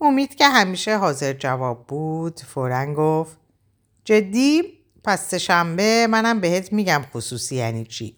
امید 0.00 0.34
که 0.34 0.48
همیشه 0.48 0.98
حاضر 0.98 1.32
جواب 1.32 1.86
بود 1.86 2.40
فورا 2.40 2.94
گفت 2.94 3.38
جدی 4.04 4.62
پس 5.04 5.34
شنبه 5.34 6.06
منم 6.10 6.40
بهت 6.40 6.72
میگم 6.72 7.02
خصوصی 7.12 7.56
یعنی 7.56 7.84
چی 7.84 8.16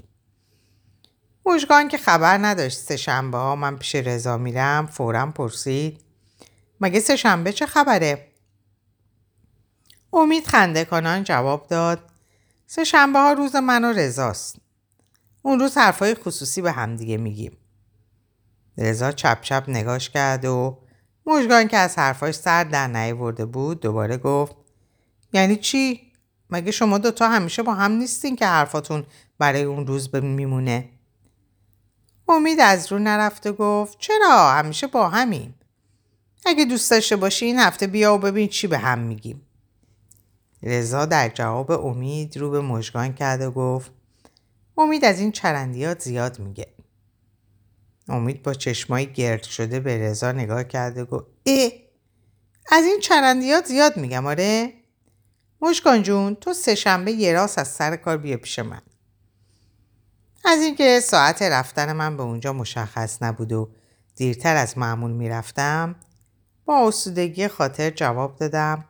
مژگان 1.49 1.89
که 1.89 1.99
خبر 1.99 2.39
نداشت 2.39 2.79
سه 2.79 2.97
شنبه 2.97 3.39
ها 3.39 3.57
من 3.57 3.77
پیش 3.77 3.95
رضا 3.95 4.37
میرم 4.37 4.87
فورا 4.87 5.27
پرسید 5.27 6.01
مگه 6.81 7.01
سه 7.01 7.17
شنبه 7.17 7.53
چه 7.53 7.67
خبره؟ 7.67 8.29
امید 10.13 10.47
خنده 10.47 10.85
کنان 10.85 11.25
جواب 11.25 11.67
داد 11.67 12.11
سه 12.67 12.85
شنبه 12.85 13.19
ها 13.19 13.33
روز 13.33 13.57
من 13.57 13.85
و 13.85 13.93
رضاست. 13.93 14.57
اون 15.43 15.61
روز 15.61 15.77
حرفای 15.77 16.15
خصوصی 16.15 16.63
به 16.63 16.73
همدیگه 16.73 17.17
میگیم. 17.17 17.57
رضا 18.79 19.13
چپ 19.13 19.41
چپ 19.41 19.65
نگاش 19.69 20.11
کرد 20.11 20.45
و 20.45 20.79
مژگان 21.27 21.69
که 21.69 21.77
از 21.77 21.99
حرفاش 21.99 22.35
سر 22.35 22.65
در 22.65 22.89
نیورده 22.89 23.47
بود 23.47 23.81
دوباره 23.81 24.17
گفت 24.17 24.57
یعنی 25.33 25.57
چی؟ 25.57 26.13
مگه 26.51 26.71
شما 26.71 26.99
دوتا 26.99 27.29
همیشه 27.29 27.63
با 27.63 27.75
هم 27.75 27.93
نیستین 27.93 28.37
که 28.37 28.47
حرفاتون 28.47 29.07
برای 29.39 29.63
اون 29.63 29.87
روز 29.87 30.15
میمونه 30.15 30.98
امید 32.29 32.61
از 32.61 32.93
رو 32.93 32.99
نرفته 32.99 33.53
گفت 33.53 33.99
چرا؟ 33.99 34.51
همیشه 34.51 34.87
با 34.87 35.09
همین 35.09 35.55
اگه 36.47 36.65
دوست 36.65 36.91
داشته 36.91 37.17
باشی 37.17 37.47
این 37.47 37.59
هفته 37.59 37.87
بیا 37.87 38.15
و 38.15 38.19
ببین 38.19 38.49
چی 38.49 38.67
به 38.67 38.79
هم 38.79 38.99
میگیم. 38.99 39.43
رضا 40.63 41.07
در 41.07 41.29
جواب 41.29 41.71
امید 41.71 42.37
رو 42.37 42.51
به 42.51 42.61
مژگان 42.61 43.15
کرد 43.15 43.41
و 43.41 43.51
گفت 43.51 43.93
امید 44.77 45.05
از 45.05 45.21
این 45.21 45.33
چرندیات 45.33 46.03
زیاد 46.03 46.39
میگه. 46.39 46.67
امید 48.09 48.43
با 48.43 48.55
چشمایی 48.55 49.07
گرد 49.07 49.43
شده 49.43 49.81
به 49.81 49.99
رضا 49.99 50.33
نگاه 50.33 50.65
کرد 50.65 50.99
و 50.99 51.05
گفت 51.05 51.27
اه 51.47 51.71
از 52.71 52.85
این 52.85 53.01
چرندیات 53.01 53.67
زیاد 53.67 53.97
میگم 53.97 54.27
آره؟ 54.27 54.73
مشکان 55.61 56.03
جون 56.03 56.35
تو 56.35 56.53
سه 56.53 56.75
شنبه 56.75 57.13
یه 57.13 57.33
راست 57.33 57.59
از 57.59 57.69
سر 57.69 57.97
کار 57.97 58.17
بیا 58.17 58.37
پیش 58.37 58.59
من. 58.59 58.83
از 60.51 60.63
اینکه 60.63 61.01
ساعت 61.01 61.43
رفتن 61.43 61.93
من 61.93 62.17
به 62.17 62.23
اونجا 62.23 62.53
مشخص 62.53 63.23
نبود 63.23 63.53
و 63.53 63.71
دیرتر 64.17 64.57
از 64.57 64.79
معمول 64.79 65.11
می‌رفتم 65.11 65.97
با 66.65 66.89
اسودگی 66.89 67.49
خاطر 67.49 67.91
جواب 67.91 68.37
دادم 68.37 68.85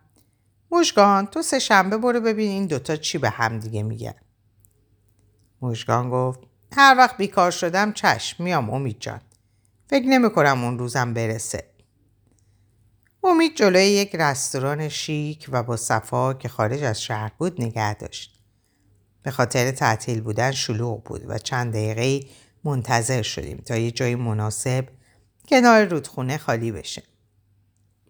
مشگان 0.71 1.27
تو 1.27 1.43
سه 1.43 1.59
شنبه 1.59 1.97
برو 1.97 2.21
ببین 2.21 2.49
این 2.49 2.67
دوتا 2.67 2.97
چی 2.97 3.19
به 3.19 3.31
هم 3.31 3.59
دیگه 3.59 3.83
میگن. 3.83 4.15
مشگان 5.63 6.11
گفت 6.11 6.41
هر 6.77 6.95
وقت 6.99 7.17
بیکار 7.17 7.51
شدم 7.51 7.93
چشم 7.93 8.45
میام 8.45 8.71
امید 8.71 8.97
جان. 9.01 9.21
فکر 9.91 10.07
نمی 10.07 10.31
کنم 10.31 10.65
اون 10.65 10.79
روزم 10.79 11.15
برسه. 11.15 11.71
امید 13.25 13.57
جلوی 13.57 13.87
یک 13.87 14.15
رستوران 14.15 14.89
شیک 14.89 15.49
و 15.53 15.63
با 15.63 15.77
صفا 15.77 16.35
که 16.35 16.49
خارج 16.49 16.83
از 16.83 17.03
شهر 17.03 17.33
بود 17.39 17.63
نگه 17.63 17.95
داشت. 17.95 18.38
به 19.23 19.31
خاطر 19.31 19.71
تعطیل 19.71 20.21
بودن 20.21 20.51
شلوغ 20.51 21.05
بود 21.05 21.23
و 21.27 21.39
چند 21.39 21.73
دقیقه 21.73 22.29
منتظر 22.65 23.23
شدیم 23.23 23.63
تا 23.67 23.77
یه 23.77 23.91
جای 23.91 24.15
مناسب 24.15 24.89
کنار 25.49 25.85
رودخونه 25.85 26.39
خالی 26.39 26.73
بشه 26.73 27.03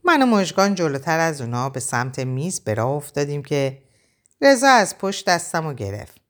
من 0.05 0.23
و 0.23 0.27
مژگان 0.27 0.75
جلوتر 0.75 1.21
از 1.21 1.41
اونا 1.41 1.69
به 1.69 1.81
سمت 1.81 2.19
میز 2.19 2.61
به 2.61 2.75
راه 2.75 2.91
افتادیم 2.91 3.43
که 3.43 3.83
رضا 4.41 4.69
از 4.69 4.99
پشت 4.99 5.29
دستم 5.29 5.67
و 5.67 5.75
گرفت 5.75 6.21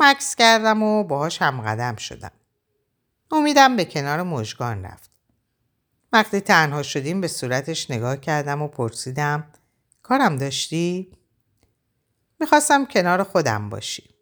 مکس 0.00 0.34
کردم 0.34 0.82
و 0.82 1.04
باهاش 1.04 1.42
هم 1.42 1.60
قدم 1.60 1.96
شدم. 1.96 2.30
امیدم 3.30 3.76
به 3.76 3.84
کنار 3.84 4.22
مژگان 4.22 4.84
رفت. 4.84 5.10
وقتی 6.12 6.40
تنها 6.40 6.82
شدیم 6.82 7.20
به 7.20 7.28
صورتش 7.28 7.90
نگاه 7.90 8.16
کردم 8.16 8.62
و 8.62 8.68
پرسیدم 8.68 9.44
کارم 10.02 10.36
داشتی؟ 10.36 11.12
می‌خواستم 12.40 12.86
کنار 12.86 13.22
خودم 13.22 13.68
باشی. 13.68 14.14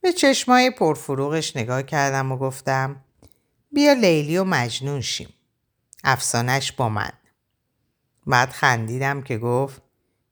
به 0.00 0.12
چشمای 0.12 0.70
پرفروغش 0.70 1.56
نگاه 1.56 1.82
کردم 1.82 2.32
و 2.32 2.36
گفتم 2.36 3.04
بیا 3.72 3.92
لیلی 3.92 4.38
و 4.38 4.44
مجنون 4.44 5.00
شیم. 5.00 5.34
افسانش 6.04 6.72
با 6.72 6.88
من. 6.88 7.12
بعد 8.26 8.50
خندیدم 8.50 9.22
که 9.22 9.38
گفت 9.38 9.82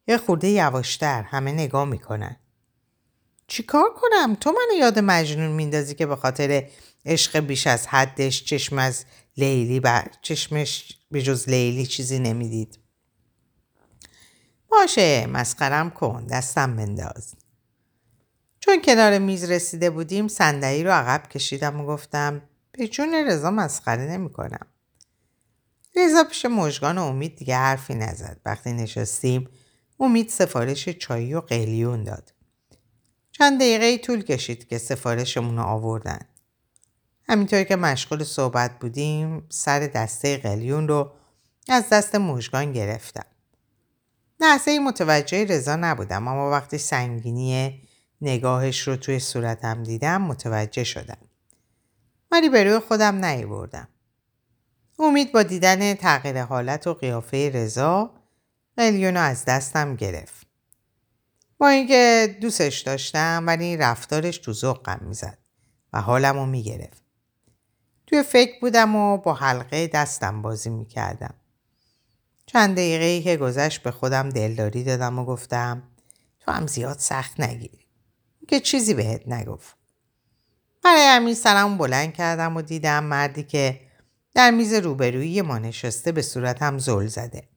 یه 0.09 0.19
خورده 0.19 0.49
یواشتر 0.49 1.23
همه 1.23 1.53
نگاه 1.53 1.85
می‌کنن. 1.85 2.37
چیکار 3.47 3.95
کنم؟ 3.95 4.35
تو 4.35 4.53
منو 4.53 4.79
یاد 4.79 4.99
مجنون 4.99 5.51
میندازی 5.51 5.95
که 5.95 6.07
به 6.07 6.17
خاطر 6.17 6.69
عشق 7.07 7.39
بیش 7.39 7.67
از 7.67 7.87
حدش 7.87 8.45
چشم 8.45 8.79
از 8.79 9.05
لیلی 9.37 9.81
بر 9.81 10.11
چشمش 10.23 10.99
به 11.11 11.23
جز 11.23 11.49
لیلی 11.49 11.87
چیزی 11.87 12.19
نمی‌دید. 12.19 12.82
باشه 14.73 15.27
مسخرم 15.27 15.91
کن 15.91 16.27
دستم 16.27 16.77
بنداز. 16.77 17.35
چون 18.61 18.83
کنار 18.83 19.19
میز 19.19 19.51
رسیده 19.51 19.91
بودیم 19.91 20.29
صندلی 20.29 20.85
رو 20.85 20.91
عقب 20.91 21.29
کشیدم 21.29 21.81
و 21.81 21.87
گفتم 21.87 22.43
به 22.73 22.89
جون 22.89 23.15
رضا 23.15 23.51
مسخره 23.51 24.11
نمی 24.11 24.31
کنم. 24.31 24.67
رضا 25.97 26.25
پیش 26.25 26.45
مژگان 26.45 26.99
امید 26.99 27.37
دیگه 27.37 27.57
حرفی 27.57 27.95
نزد. 27.95 28.41
وقتی 28.47 28.73
نشستیم 28.73 29.49
امید 30.01 30.29
سفارش 30.29 30.89
چایی 30.89 31.35
و 31.35 31.41
قلیون 31.41 32.05
داد. 32.05 32.33
چند 33.33 33.61
دقیقه 33.61 33.99
طول 33.99 34.23
کشید 34.23 34.69
که 34.69 34.79
سفارشمون 34.79 35.57
رو 35.57 35.63
آوردن. 35.63 36.21
همینطور 37.29 37.65
که 37.65 37.77
مشغول 37.77 38.25
صحبت 38.25 38.79
بودیم 38.79 39.47
سر 39.49 39.81
دسته 39.81 40.37
قلیون 40.37 40.89
رو 40.89 41.13
از 41.69 41.89
دست 41.89 42.15
مژگان 42.15 42.73
گرفتم. 42.73 43.32
لحظه 44.43 44.79
متوجه 44.79 45.45
رضا 45.45 45.77
نبودم 45.77 46.29
اما 46.29 46.51
وقتی 46.51 46.79
سنگینی 46.79 47.83
نگاهش 48.21 48.89
رو 48.89 48.97
توی 48.97 49.19
صورتم 49.19 49.83
دیدم 49.83 50.23
متوجه 50.23 50.85
شدم. 50.85 51.19
ولی 52.31 52.49
به 52.49 52.65
روی 52.65 52.79
خودم 52.79 53.25
نیوردم. 53.25 53.89
امید 54.99 55.33
با 55.33 55.43
دیدن 55.43 55.95
تغییر 55.95 56.43
حالت 56.43 56.87
و 56.87 56.95
قیافه 56.95 57.51
رضا 57.55 58.15
قلیون 58.77 59.17
از 59.17 59.45
دستم 59.45 59.97
گرفت. 59.97 60.47
با 61.59 61.69
اینکه 61.69 62.37
دوستش 62.41 62.81
داشتم 62.81 63.45
ولی 63.47 63.77
رفتارش 63.77 64.39
تو 64.39 64.53
ذوقم 64.53 65.01
می‌زد 65.03 65.39
و 65.93 66.01
حالم 66.01 66.37
رو 66.37 66.47
می‌گرفت. 66.47 67.03
توی 68.07 68.23
فکر 68.23 68.61
بودم 68.61 68.97
و 68.97 69.19
با 69.19 69.35
حلقه 69.35 69.87
دستم 69.87 70.43
بازی 70.43 70.71
می‌کردم. 70.71 71.35
چند 72.47 72.73
دقیقه 72.75 73.05
ای 73.05 73.23
که 73.23 73.37
گذشت 73.37 73.83
به 73.83 73.91
خودم 73.91 74.29
دلداری 74.29 74.85
دادم 74.85 75.19
و 75.19 75.25
گفتم 75.25 75.83
تو 76.41 76.53
هم 76.53 76.67
زیاد 76.67 76.99
سخت 76.99 77.41
نگیر. 77.41 77.87
که 78.49 78.61
چیزی 78.61 78.95
بهت 78.95 79.29
نگفت. 79.29 79.77
برای 80.85 81.03
همین 81.03 81.35
سرم 81.35 81.79
بلند 81.79 82.15
کردم 82.15 82.57
و 82.57 82.63
دیدم 82.63 83.05
مردی 83.05 83.43
که 83.43 83.81
در 84.35 84.51
میز 84.51 84.75
روبرویی 84.75 85.43
ما 85.43 85.59
نشسته 85.59 86.13
به 86.13 86.23
صورتم 86.23 86.79
زل 86.79 87.07
زده. 87.07 87.49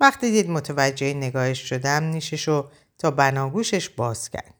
وقتی 0.00 0.30
دید 0.30 0.50
متوجه 0.50 1.14
نگاهش 1.14 1.68
شدم 1.68 2.04
نیششو 2.04 2.70
تا 2.98 3.10
بناگوشش 3.10 3.88
باز 3.88 4.30
کرد. 4.30 4.54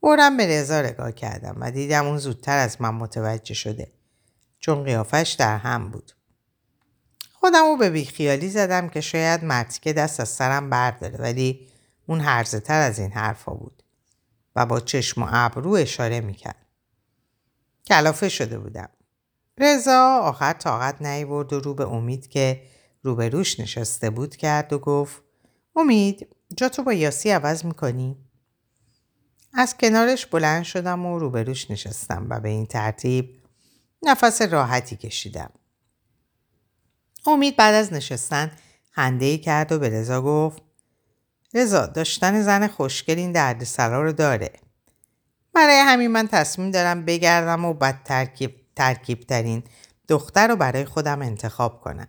بورم 0.00 0.36
به 0.36 0.46
رضا 0.46 0.82
نگاه 0.82 1.12
کردم 1.12 1.56
و 1.60 1.70
دیدم 1.70 2.06
اون 2.06 2.18
زودتر 2.18 2.58
از 2.58 2.80
من 2.80 2.94
متوجه 2.94 3.54
شده 3.54 3.92
چون 4.58 4.84
قیافش 4.84 5.36
در 5.38 5.56
هم 5.56 5.90
بود. 5.90 6.12
خودم 7.40 7.64
رو 7.64 7.76
به 7.76 7.90
بیخیالی 7.90 8.48
زدم 8.48 8.88
که 8.88 9.00
شاید 9.00 9.44
مرتیکه 9.44 9.92
دست 9.92 10.20
از 10.20 10.28
سرم 10.28 10.70
برداره 10.70 11.16
ولی 11.16 11.68
اون 12.06 12.20
هرزه 12.20 12.60
تر 12.60 12.80
از 12.80 12.98
این 12.98 13.12
حرفا 13.12 13.54
بود. 13.54 13.82
و 14.56 14.66
با 14.66 14.80
چشم 14.80 15.22
و 15.22 15.26
ابرو 15.30 15.72
اشاره 15.72 16.20
می‌کرد. 16.20 16.66
کلافه 17.86 18.28
شده 18.28 18.58
بودم. 18.58 18.88
رضا 19.58 20.18
آخر 20.22 20.52
طاقت 20.52 21.02
نیورد 21.02 21.52
و 21.52 21.60
رو 21.60 21.74
به 21.74 21.88
امید 21.88 22.28
که 22.28 22.62
روبروش 23.02 23.60
نشسته 23.60 24.10
بود 24.10 24.36
کرد 24.36 24.72
و 24.72 24.78
گفت 24.78 25.22
امید 25.76 26.28
جا 26.56 26.68
تو 26.68 26.82
با 26.82 26.92
یاسی 26.92 27.30
عوض 27.30 27.64
می‌کنی؟ 27.64 28.16
از 29.54 29.76
کنارش 29.76 30.26
بلند 30.26 30.62
شدم 30.62 31.06
و 31.06 31.18
روبروش 31.18 31.70
نشستم 31.70 32.26
و 32.30 32.40
به 32.40 32.48
این 32.48 32.66
ترتیب 32.66 33.42
نفس 34.02 34.42
راحتی 34.42 34.96
کشیدم. 34.96 35.50
امید 37.28 37.56
بعد 37.56 37.74
از 37.74 37.92
نشستن 37.92 38.50
خنده 38.90 39.38
کرد 39.38 39.72
و 39.72 39.78
به 39.78 39.88
رضا 39.88 40.22
گفت 40.22 40.62
رضا 41.54 41.86
داشتن 41.86 42.42
زن 42.42 42.66
خوشگل 42.66 43.18
این 43.18 43.32
دردسرا 43.32 44.02
رو 44.02 44.12
داره. 44.12 44.52
برای 45.54 45.76
همین 45.76 46.10
من 46.10 46.28
تصمیم 46.28 46.70
دارم 46.70 47.04
بگردم 47.04 47.64
و 47.64 47.74
بد 47.74 48.02
ترکیب, 48.04 48.54
ترکیب 48.76 49.20
ترین 49.20 49.62
دختر 50.08 50.48
رو 50.48 50.56
برای 50.56 50.84
خودم 50.84 51.22
انتخاب 51.22 51.80
کنم. 51.80 52.08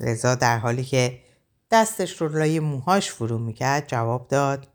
رضا 0.00 0.34
در 0.34 0.58
حالی 0.58 0.84
که 0.84 1.18
دستش 1.70 2.20
رو 2.20 2.28
لای 2.28 2.60
موهاش 2.60 3.10
فرو 3.10 3.38
می‌کرد 3.38 3.88
جواب 3.88 4.28
داد 4.28 4.68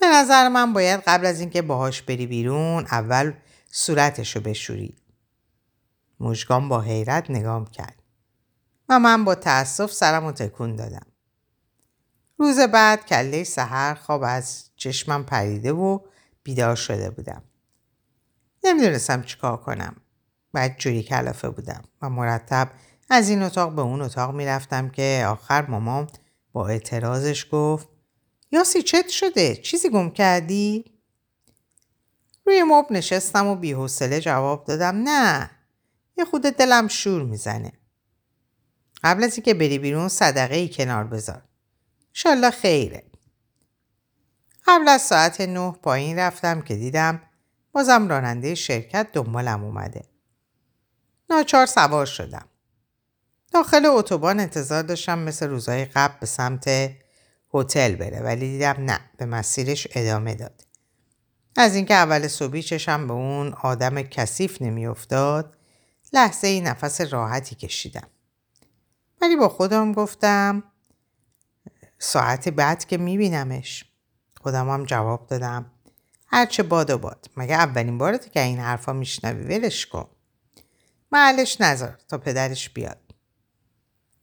به 0.00 0.06
نظر 0.06 0.48
من 0.48 0.72
باید 0.72 1.00
قبل 1.06 1.26
از 1.26 1.40
اینکه 1.40 1.62
باهاش 1.62 2.02
بری 2.02 2.26
بیرون 2.26 2.84
اول 2.84 3.32
صورتش 3.70 4.36
رو 4.36 4.42
بشوری. 4.42 4.96
مژگان 6.20 6.68
با 6.68 6.80
حیرت 6.80 7.30
نگام 7.30 7.66
کرد. 7.66 8.01
و 8.92 8.98
من 8.98 9.24
با 9.24 9.34
تأسف 9.34 9.92
سرم 9.92 10.24
رو 10.24 10.32
تکون 10.32 10.76
دادم 10.76 11.06
روز 12.38 12.60
بعد 12.60 13.06
کله 13.06 13.44
سحر 13.44 13.94
خواب 13.94 14.22
از 14.26 14.64
چشمم 14.76 15.24
پریده 15.24 15.72
و 15.72 15.98
بیدار 16.42 16.76
شده 16.76 17.10
بودم. 17.10 17.42
نمی‌دونستم 18.64 19.22
چیکار 19.22 19.56
کنم. 19.56 19.96
بعد 20.52 20.76
جوری 20.78 21.02
کلافه 21.02 21.50
بودم 21.50 21.82
و 22.02 22.10
مرتب 22.10 22.70
از 23.10 23.28
این 23.28 23.42
اتاق 23.42 23.74
به 23.74 23.82
اون 23.82 24.02
اتاق 24.02 24.34
می‌رفتم 24.34 24.88
که 24.88 25.24
آخر 25.28 25.66
مامان 25.66 26.10
با 26.52 26.68
اعتراضش 26.68 27.46
گفت 27.52 27.88
یاسی 28.50 28.82
چت 28.82 29.08
شده؟ 29.08 29.56
چیزی 29.56 29.90
گم 29.90 30.10
کردی؟ 30.10 30.84
روی 32.46 32.62
مب 32.62 32.86
نشستم 32.90 33.46
و 33.46 33.56
بیحوصله 33.56 34.20
جواب 34.20 34.64
دادم 34.64 34.96
نه 34.96 35.50
یه 36.18 36.24
خود 36.24 36.42
دلم 36.42 36.88
شور 36.88 37.22
می‌زنه. 37.22 37.72
قبل 39.04 39.24
از 39.24 39.34
اینکه 39.34 39.54
بری 39.54 39.78
بیرون 39.78 40.08
صدقه 40.08 40.56
ای 40.56 40.68
کنار 40.68 41.04
بذار. 41.04 41.42
شالله 42.12 42.50
خیره. 42.50 43.02
قبل 44.66 44.88
از 44.88 45.02
ساعت 45.02 45.40
نه 45.40 45.72
پایین 45.82 46.18
رفتم 46.18 46.60
که 46.60 46.76
دیدم 46.76 47.20
بازم 47.72 48.08
راننده 48.08 48.54
شرکت 48.54 49.08
دنبالم 49.12 49.64
اومده. 49.64 50.04
ناچار 51.30 51.66
سوار 51.66 52.06
شدم. 52.06 52.46
داخل 53.52 53.86
اتوبان 53.86 54.40
انتظار 54.40 54.82
داشتم 54.82 55.18
مثل 55.18 55.48
روزهای 55.48 55.84
قبل 55.84 56.14
به 56.20 56.26
سمت 56.26 56.90
هتل 57.54 57.94
بره 57.94 58.20
ولی 58.20 58.50
دیدم 58.50 58.76
نه 58.78 59.00
به 59.16 59.26
مسیرش 59.26 59.88
ادامه 59.90 60.34
داد. 60.34 60.64
از 61.56 61.74
اینکه 61.74 61.94
اول 61.94 62.28
صبحی 62.28 62.62
چشم 62.62 63.06
به 63.06 63.12
اون 63.12 63.52
آدم 63.52 64.02
کثیف 64.02 64.62
نمیافتاد 64.62 65.56
لحظه 66.12 66.46
ای 66.48 66.60
نفس 66.60 67.00
راحتی 67.00 67.54
کشیدم. 67.54 68.08
ولی 69.22 69.36
با 69.36 69.48
خودم 69.48 69.92
گفتم 69.92 70.62
ساعت 71.98 72.48
بعد 72.48 72.84
که 72.84 72.96
میبینمش. 72.96 73.84
خودم 74.40 74.68
هم 74.70 74.84
جواب 74.84 75.26
دادم 75.26 75.70
هرچه 76.26 76.62
باد 76.62 76.90
و 76.90 76.98
باد. 76.98 77.30
مگه 77.36 77.54
اولین 77.54 77.98
بارته 77.98 78.30
که 78.30 78.42
این 78.42 78.58
حرفا 78.58 78.92
میشنوی؟ 78.92 79.44
ولش 79.44 79.86
کن. 79.86 80.08
محلش 81.12 81.60
نذار 81.60 81.98
تا 82.08 82.18
پدرش 82.18 82.70
بیاد. 82.70 82.98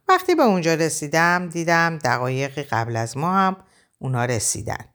وقتی 0.08 0.36
به 0.36 0.44
اونجا 0.44 0.74
رسیدم 0.74 1.50
دیدم 1.50 1.98
دقایقی 1.98 2.64
قبل 2.64 2.96
از 2.96 3.18
ما 3.18 3.34
هم 3.34 3.58
اونا 4.00 4.26
رسیدن. 4.26 4.86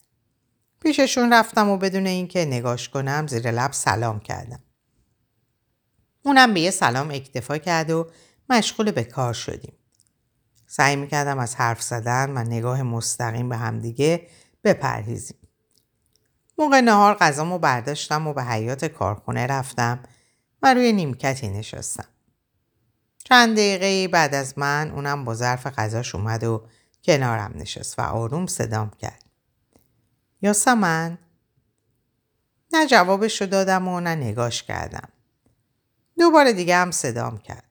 پیششون 0.81 1.33
رفتم 1.33 1.69
و 1.69 1.77
بدون 1.77 2.07
اینکه 2.07 2.45
نگاش 2.45 2.89
کنم 2.89 3.27
زیر 3.27 3.51
لب 3.51 3.73
سلام 3.73 4.21
کردم. 4.21 4.63
اونم 6.23 6.55
به 6.55 6.61
یه 6.61 6.71
سلام 6.71 7.11
اکتفا 7.11 7.59
کرد 7.59 7.91
و 7.91 8.11
مشغول 8.51 8.91
به 8.91 9.05
کار 9.05 9.33
شدیم. 9.33 9.75
سعی 10.77 10.97
می‌کردم 10.97 11.39
از 11.39 11.57
حرف 11.57 11.83
زدن 11.83 12.31
و 12.31 12.39
نگاه 12.39 12.83
مستقیم 12.83 13.49
به 13.49 13.57
همدیگه 13.57 14.29
بپرهیزیم. 14.65 15.37
موقع 16.59 16.81
نهار 16.81 17.15
غذامو 17.15 17.59
برداشتم 17.59 18.27
و 18.27 18.33
به 18.33 18.45
حیات 18.45 18.85
کارخونه 18.85 19.47
رفتم 19.47 20.03
و 20.63 20.75
روی 20.75 20.93
نیمکتی 20.93 21.49
نشستم. 21.49 22.09
چند 23.25 23.57
دقیقه 23.57 24.09
بعد 24.09 24.35
از 24.35 24.59
من 24.59 24.91
اونم 24.91 25.25
با 25.25 25.35
ظرف 25.35 25.67
غذاش 25.67 26.15
اومد 26.15 26.45
و 26.45 26.67
کنارم 27.05 27.53
نشست 27.55 27.99
و 27.99 28.03
آروم 28.03 28.47
صدام 28.47 28.91
کرد. 28.91 29.25
یاسمن 30.43 31.19
نه 32.73 32.87
جوابش 32.87 33.41
رو 33.41 33.47
دادم 33.47 33.89
و 33.89 34.01
نه 34.01 34.15
نگاش 34.15 34.63
کردم. 34.63 35.09
دوباره 36.19 36.53
دیگه 36.53 36.77
هم 36.77 36.91
صدام 36.91 37.39
کرد. 37.39 37.65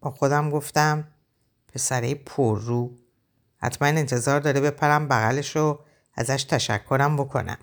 با 0.00 0.10
خودم 0.10 0.50
گفتم 0.50 1.11
پسره 1.74 2.14
پر 2.14 2.60
رو 2.60 2.96
حتما 3.56 3.88
انتظار 3.88 4.40
داره 4.40 4.60
بپرم 4.60 5.08
بغلش 5.08 5.56
رو 5.56 5.84
ازش 6.14 6.44
تشکرم 6.44 7.16
بکنم. 7.16 7.58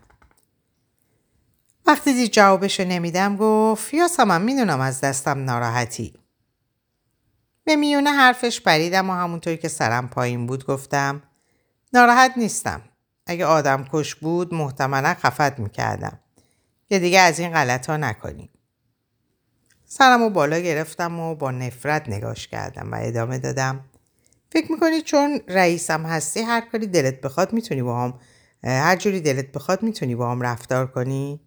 وقتی 1.85 2.13
دید 2.13 2.31
جوابشو 2.31 2.83
نمیدم 2.83 3.37
گفت 3.37 3.93
یاسمم 3.93 4.41
می‌دونم 4.41 4.79
از 4.79 5.01
دستم 5.01 5.43
ناراحتی. 5.43 6.13
به 7.63 7.75
میونه 7.75 8.09
حرفش 8.11 8.61
پریدم 8.61 9.09
و 9.09 9.13
همونطوری 9.13 9.57
که 9.57 9.67
سرم 9.67 10.09
پایین 10.09 10.47
بود 10.47 10.65
گفتم 10.65 11.23
ناراحت 11.93 12.33
نیستم. 12.37 12.81
اگه 13.25 13.45
آدم 13.45 13.85
کش 13.91 14.15
بود 14.15 14.53
محتملا 14.53 15.13
خفت 15.13 15.59
می‌کردم. 15.59 16.19
که 16.89 16.99
دیگه 16.99 17.19
از 17.19 17.39
این 17.39 17.51
غلط 17.51 17.89
ها 17.89 17.97
نکنیم. 17.97 18.49
سرم 19.85 20.21
و 20.21 20.29
بالا 20.29 20.59
گرفتم 20.59 21.19
و 21.19 21.35
با 21.35 21.51
نفرت 21.51 22.09
نگاش 22.09 22.47
کردم 22.47 22.91
و 22.91 22.97
ادامه 23.01 23.37
دادم. 23.37 23.85
فکر 24.51 24.71
می‌کنی 24.71 25.01
چون 25.01 25.41
رئیسم 25.47 26.05
هستی 26.05 26.39
هر 26.39 26.61
کاری 26.61 26.87
دلت 26.87 27.21
بخواد 27.21 27.53
می‌تونی 27.53 27.83
با 27.83 28.03
هم 28.03 28.19
هر 28.63 28.95
جوری 28.95 29.21
دلت 29.21 29.51
بخواد 29.51 29.83
می‌تونی 29.83 30.15
با 30.15 30.31
هم 30.31 30.41
رفتار 30.41 30.87
کنی؟ 30.87 31.41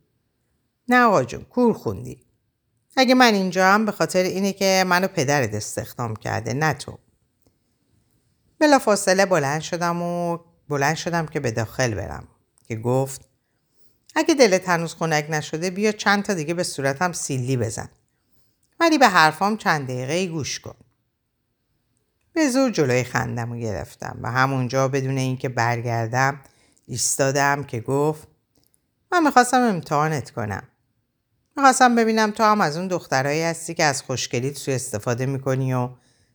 نه 0.89 1.03
آقا 1.03 1.25
جون 1.25 1.43
کور 1.45 1.73
خوندی. 1.73 2.25
اگه 2.97 3.15
من 3.15 3.35
اینجا 3.35 3.67
هم 3.67 3.87
به 3.87 3.93
خاطر 3.93 4.23
اینه 4.23 4.53
که 4.53 4.85
منو 4.87 5.09
پدرت 5.09 5.55
استخدام 5.55 6.17
کرده 6.17 6.55
نه 6.55 6.75
تو. 6.75 6.99
بلا 8.59 8.79
فاصله 8.79 9.27
بلند 9.27 9.61
شدم 9.61 10.03
و 10.03 10.39
بلند 10.69 10.97
شدم 10.97 11.27
که 11.27 11.41
به 11.41 11.51
داخل 11.51 11.95
برم 11.95 12.29
که 12.69 12.77
گفت 12.77 13.29
اگه 14.15 14.35
دلت 14.35 14.69
هنوز 14.69 14.95
خنک 14.95 15.27
نشده 15.31 15.71
بیا 15.71 15.93
چند 15.93 16.23
تا 16.23 16.35
دیگه 16.35 16.55
به 16.55 16.63
صورتم 16.63 17.13
سیلی 17.13 17.57
بزن. 17.57 17.89
ولی 18.81 18.99
به 18.99 19.09
حرفام 19.09 19.57
چند 19.57 19.87
دقیقه 19.87 20.27
گوش 20.27 20.61
کن. 20.61 20.75
به 22.33 22.49
زور 22.49 22.71
جلوی 22.71 23.05
خندم 23.05 23.53
رو 23.53 23.59
گرفتم 23.59 24.19
و 24.23 24.31
همونجا 24.31 24.89
بدون 24.89 25.19
اینکه 25.19 25.49
برگردم 25.49 26.41
ایستادم 26.87 27.65
که 27.65 27.81
گفت 27.81 28.29
من 29.13 29.23
می‌خواستم 29.23 29.61
امتحانت 29.61 30.31
کنم. 30.31 30.63
می‌خواستم 31.57 31.95
ببینم 31.95 32.31
تو 32.31 32.43
هم 32.43 32.61
از 32.61 32.77
اون 32.77 32.89
دخترهایی 32.89 33.43
هستی 33.43 33.75
که 33.75 33.85
از 33.85 34.03
خوشگلیت 34.03 34.57
سو 34.57 34.71
استفاده 34.71 35.27
می‌کنی 35.27 35.75
و 35.75 35.89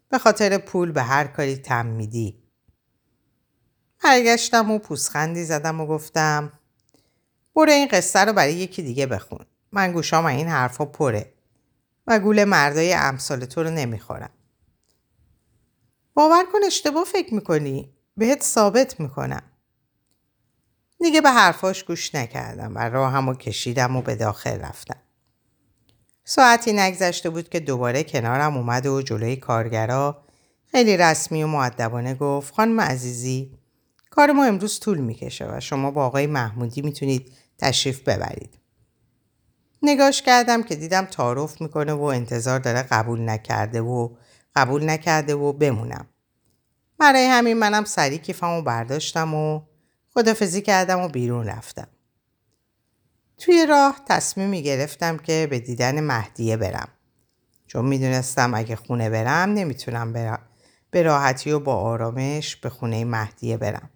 به 0.09 0.17
خاطر 0.17 0.57
پول 0.57 0.91
به 0.91 1.03
هر 1.03 1.27
کاری 1.27 1.55
تم 1.55 1.85
میدی. 1.85 2.43
برگشتم 4.03 4.71
و 4.71 4.79
پوسخندی 4.79 5.43
زدم 5.43 5.81
و 5.81 5.85
گفتم 5.85 6.51
برو 7.55 7.71
این 7.71 7.87
قصه 7.87 8.19
رو 8.19 8.33
برای 8.33 8.53
یکی 8.53 8.81
دیگه 8.81 9.05
بخون. 9.05 9.45
من 9.71 9.91
گوشام 9.91 10.25
این 10.25 10.47
حرفا 10.47 10.85
پره 10.85 11.33
و 12.07 12.19
گول 12.19 12.43
مردای 12.43 12.93
امثال 12.93 13.45
تو 13.45 13.63
رو 13.63 13.69
نمی‌خورم. 13.69 14.29
باور 16.17 16.45
کن 16.53 16.59
اشتباه 16.65 17.03
فکر 17.03 17.33
می‌کنی. 17.33 17.93
بهت 18.17 18.43
ثابت 18.43 18.99
می‌کنم. 18.99 19.41
دیگه 20.99 21.21
به 21.21 21.29
حرفاش 21.29 21.83
گوش 21.83 22.15
نکردم 22.15 22.75
و 22.75 22.79
راهمو 22.79 23.33
کشیدم 23.33 23.95
و 23.95 24.01
به 24.01 24.15
داخل 24.15 24.59
رفتم. 24.59 24.99
ساعتی 26.25 26.73
نگذشته 26.73 27.29
بود 27.29 27.49
که 27.49 27.59
دوباره 27.59 28.03
کنارم 28.03 28.57
اومد 28.57 28.85
و 28.85 29.01
جلوی 29.01 29.35
کارگرا 29.35 30.23
خیلی 30.65 30.97
رسمی 30.97 31.43
و 31.43 31.47
معدبانه 31.47 32.15
گفت 32.15 32.53
خانم 32.53 32.81
عزیزی 32.81 33.57
کار 34.09 34.31
ما 34.31 34.45
امروز 34.45 34.79
طول 34.79 34.97
می‌کشه 34.97 35.45
و 35.45 35.59
شما 35.59 35.91
با 35.91 36.05
آقای 36.05 36.27
محمودی 36.27 36.81
می‌تونید 36.81 37.33
تشریف 37.57 37.99
ببرید. 37.99 38.59
نگاش 39.81 40.21
کردم 40.21 40.63
که 40.63 40.75
دیدم 40.75 41.05
تعارف 41.05 41.61
می‌کنه 41.61 41.93
و 41.93 42.03
انتظار 42.03 42.59
داره 42.59 42.81
قبول 42.81 43.29
نکرده 43.29 43.81
و 43.81 44.09
قبول 44.57 44.89
نکرده 44.89 45.35
و 45.35 45.53
بمونم. 45.53 46.05
برای 46.99 47.25
همین 47.25 47.57
منم 47.57 47.83
سریع 47.85 48.17
کیفمو 48.17 48.61
برداشتم 48.61 49.33
و 49.33 49.61
خدافزی 50.13 50.61
کردم 50.61 51.01
و 51.01 51.07
بیرون 51.07 51.45
رفتم. 51.45 51.87
توی 53.37 53.65
راه 53.65 54.01
تصمیمی 54.07 54.63
گرفتم 54.63 55.17
که 55.17 55.47
به 55.49 55.59
دیدن 55.59 56.01
مهدیه 56.01 56.57
برم. 56.57 56.89
چون 57.67 57.85
می‌دونستم 57.85 58.53
اگه 58.53 58.75
خونه 58.75 59.09
برم 59.09 59.53
نمی‌تونم 59.53 60.13
برم. 60.13 60.39
به 60.91 61.03
راحتی 61.03 61.51
و 61.51 61.59
با 61.59 61.75
آرامش 61.75 62.55
به 62.55 62.69
خونه 62.69 63.05
مهدیه 63.05 63.57
برم. 63.57 63.89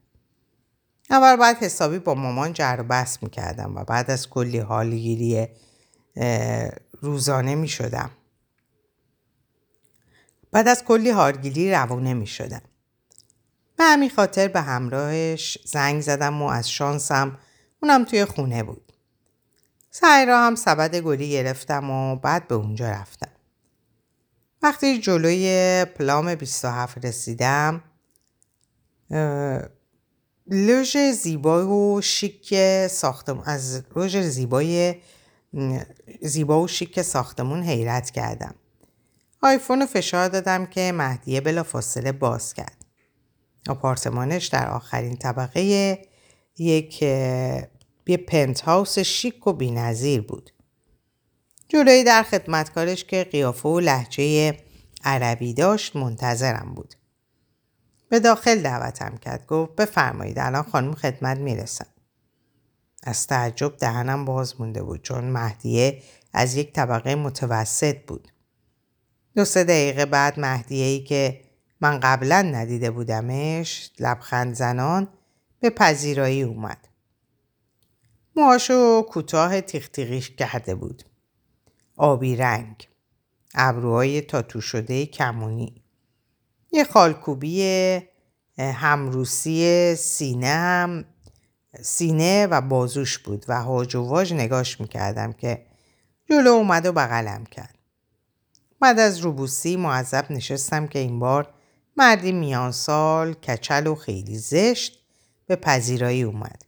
اول 1.09 1.35
بعد 1.35 1.57
حسابی 1.57 1.99
با 1.99 2.13
مامان 2.13 2.53
جر 2.53 2.77
و 2.79 2.83
بس 2.83 3.23
می‌کردم 3.23 3.75
و 3.75 3.83
بعد 3.83 4.11
از 4.11 4.29
کلی 4.29 4.59
حالگیری 4.59 5.47
روزانه 7.01 7.55
می‌شدم. 7.55 8.09
بعد 10.51 10.67
از 10.67 10.83
کلی 10.83 11.09
حالگیری 11.09 11.71
روانه 11.71 12.13
می‌شدم. 12.13 12.61
به 13.77 13.83
همین 13.83 14.09
خاطر 14.09 14.47
به 14.47 14.61
همراهش 14.61 15.57
زنگ 15.65 16.01
زدم 16.01 16.41
و 16.41 16.45
از 16.45 16.69
شانسم 16.69 17.37
اونم 17.83 18.03
توی 18.05 18.25
خونه 18.25 18.63
بود. 18.63 18.93
سعی 19.89 20.25
را 20.25 20.45
هم 20.45 20.55
سبد 20.55 20.95
گلی 20.95 21.31
گرفتم 21.31 21.89
و 21.89 22.15
بعد 22.15 22.47
به 22.47 22.55
اونجا 22.55 22.89
رفتم. 22.89 23.31
وقتی 24.61 24.99
جلوی 24.99 25.85
پلام 25.85 26.35
27 26.35 27.05
رسیدم 27.05 27.83
لوژ 30.47 30.97
زیبا 30.97 31.67
و 31.67 32.01
شیک 32.01 32.55
ساختمون 32.87 33.43
از 33.45 33.83
لوژ 33.95 34.17
زیبای 34.17 34.95
زیبا 36.21 36.61
و 36.61 36.67
شیک 36.67 37.01
ساختمون 37.01 37.63
حیرت 37.63 38.09
کردم. 38.09 38.55
آیفون 39.41 39.85
فشار 39.85 40.27
دادم 40.27 40.65
که 40.65 40.91
مهدیه 40.91 41.41
بلا 41.41 41.63
فاصله 41.63 42.11
باز 42.11 42.53
کرد. 42.53 42.85
آپارتمانش 43.69 44.45
در 44.47 44.69
آخرین 44.69 45.17
طبقه 45.17 45.61
یک 46.57 47.01
یه 48.07 48.17
پنت 48.27 48.61
هاوس 48.61 48.99
شیک 48.99 49.47
و 49.47 49.53
بینظیر 49.53 50.21
بود. 50.21 50.51
جلوی 51.67 52.03
در 52.03 52.23
خدمتکارش 52.23 53.05
که 53.05 53.23
قیافه 53.23 53.69
و 53.69 53.79
لحجه 53.79 54.57
عربی 55.03 55.53
داشت 55.53 55.95
منتظرم 55.95 56.73
بود. 56.75 56.95
به 58.09 58.19
داخل 58.19 58.61
دعوتم 58.61 59.17
کرد 59.17 59.45
گفت 59.45 59.75
بفرمایید 59.75 60.39
الان 60.39 60.63
خانم 60.63 60.93
خدمت 60.93 61.37
می‌رسم. 61.37 61.87
از 63.03 63.27
تعجب 63.27 63.77
دهنم 63.77 64.25
باز 64.25 64.61
مونده 64.61 64.83
بود 64.83 65.01
چون 65.01 65.23
مهدیه 65.23 66.01
از 66.33 66.55
یک 66.55 66.73
طبقه 66.73 67.15
متوسط 67.15 67.97
بود. 68.07 68.30
دو 69.35 69.45
سه 69.45 69.63
دقیقه 69.63 70.05
بعد 70.05 70.39
مهدیه 70.39 70.85
ای 70.85 71.03
که 71.03 71.41
من 71.81 71.99
قبلا 71.99 72.41
ندیده 72.41 72.91
بودمش 72.91 73.91
لبخند 73.99 74.53
زنان 74.53 75.07
به 75.59 75.69
پذیرایی 75.69 76.41
اومد. 76.41 76.87
موهاشو 78.35 79.01
کوتاه 79.01 79.61
تیختیقیش 79.61 80.29
کرده 80.29 80.75
بود. 80.75 81.03
آبی 81.97 82.35
رنگ. 82.35 82.87
ابروهای 83.55 84.21
تاتو 84.21 84.61
شده 84.61 85.05
کمونی. 85.05 85.83
یه 86.71 86.83
خالکوبی 86.83 88.01
همروسی 88.57 89.95
سینه 89.95 90.47
هم 90.47 91.05
سینه 91.81 92.47
و 92.47 92.61
بازوش 92.61 93.17
بود 93.17 93.45
و 93.47 93.63
هاج 93.63 93.95
و 93.95 94.01
واج 94.01 94.33
نگاش 94.33 94.81
می‌کردم 94.81 95.33
که 95.33 95.65
جلو 96.29 96.49
اومد 96.49 96.85
و 96.85 96.91
بغلم 96.91 97.45
کرد. 97.45 97.80
بعد 98.81 98.99
از 98.99 99.19
روبوسی 99.19 99.75
معذب 99.75 100.25
نشستم 100.29 100.87
که 100.87 100.99
این 100.99 101.19
بار 101.19 101.53
مردی 101.97 102.31
میان 102.31 102.71
سال 102.71 103.33
کچل 103.33 103.87
و 103.87 103.95
خیلی 103.95 104.37
زشت 104.37 105.03
به 105.45 105.55
پذیرایی 105.55 106.23
اومد. 106.23 106.65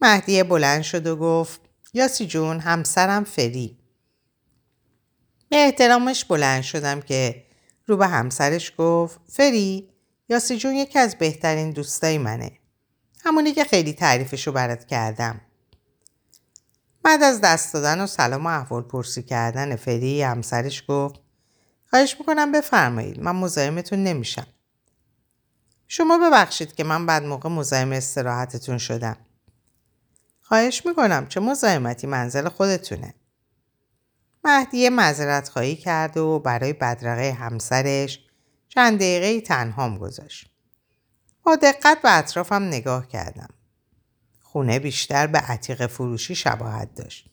مهدیه 0.00 0.44
بلند 0.44 0.82
شد 0.82 1.06
و 1.06 1.16
گفت 1.16 1.60
یاسی 1.94 2.26
جون 2.26 2.60
همسرم 2.60 3.24
فری. 3.24 3.78
به 5.48 5.56
احترامش 5.56 6.24
بلند 6.24 6.62
شدم 6.62 7.00
که 7.00 7.44
رو 7.86 7.96
به 7.96 8.06
همسرش 8.06 8.72
گفت 8.78 9.20
فری 9.28 9.88
یاسی 10.28 10.56
جون 10.56 10.74
یکی 10.74 10.98
از 10.98 11.18
بهترین 11.18 11.70
دوستای 11.70 12.18
منه. 12.18 12.52
همونی 13.24 13.52
که 13.52 13.64
خیلی 13.64 13.92
تعریفشو 13.92 14.52
برات 14.52 14.86
کردم. 14.86 15.40
بعد 17.04 17.22
از 17.22 17.40
دست 17.40 17.74
دادن 17.74 18.00
و 18.00 18.06
سلام 18.06 18.46
و 18.46 18.48
احوال 18.48 18.82
پرسی 18.82 19.22
کردن 19.22 19.76
فری 19.76 20.22
همسرش 20.22 20.84
گفت 20.88 21.20
خواهش 21.90 22.16
می‌کنم 22.20 22.52
بفرمایید 22.52 23.20
من 23.20 23.36
مزاحمتون 23.36 24.04
نمیشم. 24.04 24.46
شما 25.88 26.18
ببخشید 26.18 26.74
که 26.74 26.84
من 26.84 27.06
بعد 27.06 27.22
موقع 27.22 27.48
مزاحم 27.48 27.92
استراحتتون 27.92 28.78
شدم. 28.78 29.16
خواهش 30.42 30.86
می‌کنم 30.86 31.26
چه 31.26 31.40
مزاحمتی 31.40 32.06
منزل 32.06 32.48
خودتونه. 32.48 33.14
مهدیه 34.44 34.90
معذرت 34.90 35.48
خواهی 35.48 35.76
کرد 35.76 36.16
و 36.16 36.38
برای 36.38 36.72
بدرقه 36.72 37.32
همسرش 37.32 38.20
چند 38.68 38.98
دقیقه 38.98 39.40
تنهام 39.40 39.98
گذاشت. 39.98 40.50
با 41.42 41.56
دقت 41.56 42.02
به 42.02 42.18
اطرافم 42.18 42.62
نگاه 42.62 43.08
کردم. 43.08 43.48
خونه 44.52 44.78
بیشتر 44.78 45.26
به 45.26 45.38
عتیق 45.38 45.86
فروشی 45.86 46.34
شباهت 46.34 46.94
داشت. 46.94 47.28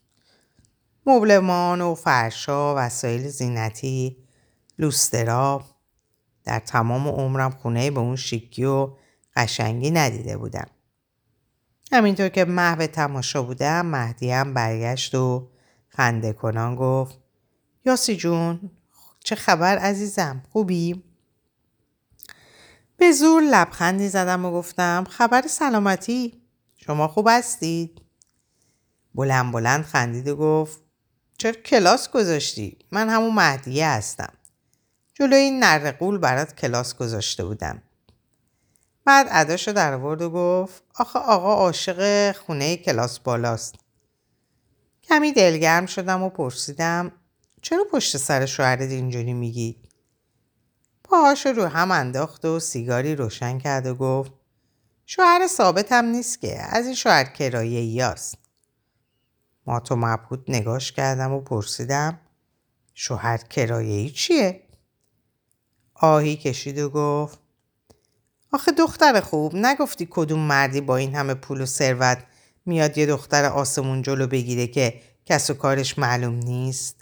مبلمان 1.06 1.82
و 1.82 1.96
فرشا 1.96 2.76
وسایل 2.76 3.28
زینتی 3.28 4.18
لوسترا 4.80 5.66
در 6.44 6.60
تمام 6.60 7.08
عمرم 7.08 7.52
خونه 7.52 7.92
به 7.92 8.00
اون 8.00 8.16
شیکی 8.16 8.66
و 8.66 8.90
قشنگی 9.36 9.92
ندیده 9.92 10.38
بودم. 10.38 10.68
همینطور 11.92 12.30
که 12.30 12.46
محو 12.46 12.88
تماشا 12.88 13.44
بودم 13.44 13.86
مهدی 13.86 14.32
هم 14.32 14.54
برگشت 14.54 15.16
و 15.16 15.50
خنده 15.90 16.34
کنان 16.34 16.76
گفت 16.76 17.20
یاسی 17.86 18.16
جون 18.16 18.72
چه 19.24 19.36
خبر 19.36 19.78
عزیزم 19.78 20.44
خوبی؟ 20.50 21.04
به 22.98 23.12
زور 23.12 23.42
لبخندی 23.42 24.08
زدم 24.08 24.46
و 24.46 24.52
گفتم 24.52 25.04
خبر 25.10 25.48
سلامتی 25.48 26.39
شما 26.86 27.08
خوب 27.08 27.28
هستید؟ 27.32 28.02
بلند 29.16 29.52
بلند 29.52 29.84
خندید 29.84 30.28
و 30.28 30.36
گفت 30.36 30.80
چرا 31.38 31.52
کلاس 31.52 32.10
گذاشتی؟ 32.10 32.78
من 32.92 33.10
همون 33.10 33.34
مهدیه 33.34 33.88
هستم. 33.88 34.34
جلوی 35.14 35.40
این 35.40 35.64
نرقول 35.64 36.18
برات 36.18 36.56
کلاس 36.56 36.96
گذاشته 36.96 37.46
بودم. 37.46 37.82
بعد 39.06 39.28
عداشو 39.28 39.72
در 39.72 39.94
آورد 39.94 40.22
و 40.22 40.30
گفت 40.30 40.84
آخه 40.96 41.20
آقا 41.20 41.54
عاشق 41.54 42.32
خونه 42.32 42.78
کلاس 42.78 43.20
بالاست. 43.20 43.76
کمی 45.04 45.34
دلگرم 45.34 45.86
شدم 45.86 46.24
و 46.24 46.30
پرسیدم 46.30 47.12
چرا 47.62 47.84
پشت 47.92 48.18
سر 48.18 48.46
شوهرت 48.46 48.90
اینجوری 48.90 49.34
میگی؟ 49.34 49.82
پاهاشو 51.04 51.50
رو 51.50 51.66
هم 51.66 51.92
انداخت 51.92 52.46
و 52.46 52.60
سیگاری 52.60 53.16
روشن 53.16 53.60
کرد 53.60 53.88
و 53.88 53.96
گفت 53.96 54.39
شوهر 55.12 55.48
ثابت 55.48 55.92
هم 55.92 56.06
نیست 56.06 56.42
که 56.42 56.62
از 56.62 56.86
این 56.86 56.96
شوهر 56.96 57.24
کرایه 57.24 57.80
ایاست. 57.80 58.38
ما 59.68 59.80
تو 59.80 59.96
مبهوت 59.96 60.40
نگاش 60.48 60.92
کردم 60.92 61.32
و 61.32 61.42
پرسیدم 61.42 62.20
شوهر 62.94 63.38
کرایه 63.38 63.96
ای 63.96 64.10
چیه؟ 64.10 64.64
آهی 65.94 66.36
کشید 66.36 66.80
و 66.80 66.90
گفت 66.90 67.40
آخه 68.52 68.72
دختر 68.72 69.22
خوب 69.22 69.56
نگفتی 69.56 70.08
کدوم 70.12 70.40
مردی 70.40 70.82
با 70.82 70.98
این 70.98 71.16
همه 71.16 71.34
پول 71.34 71.62
و 71.62 71.66
ثروت 71.66 72.24
میاد 72.66 72.98
یه 72.98 73.06
دختر 73.06 73.46
آسمون 73.46 74.02
جلو 74.02 74.28
بگیره 74.28 74.68
که 74.68 75.02
کس 75.26 75.50
و 75.50 75.54
کارش 75.54 76.00
معلوم 76.00 76.36
نیست؟ 76.36 76.96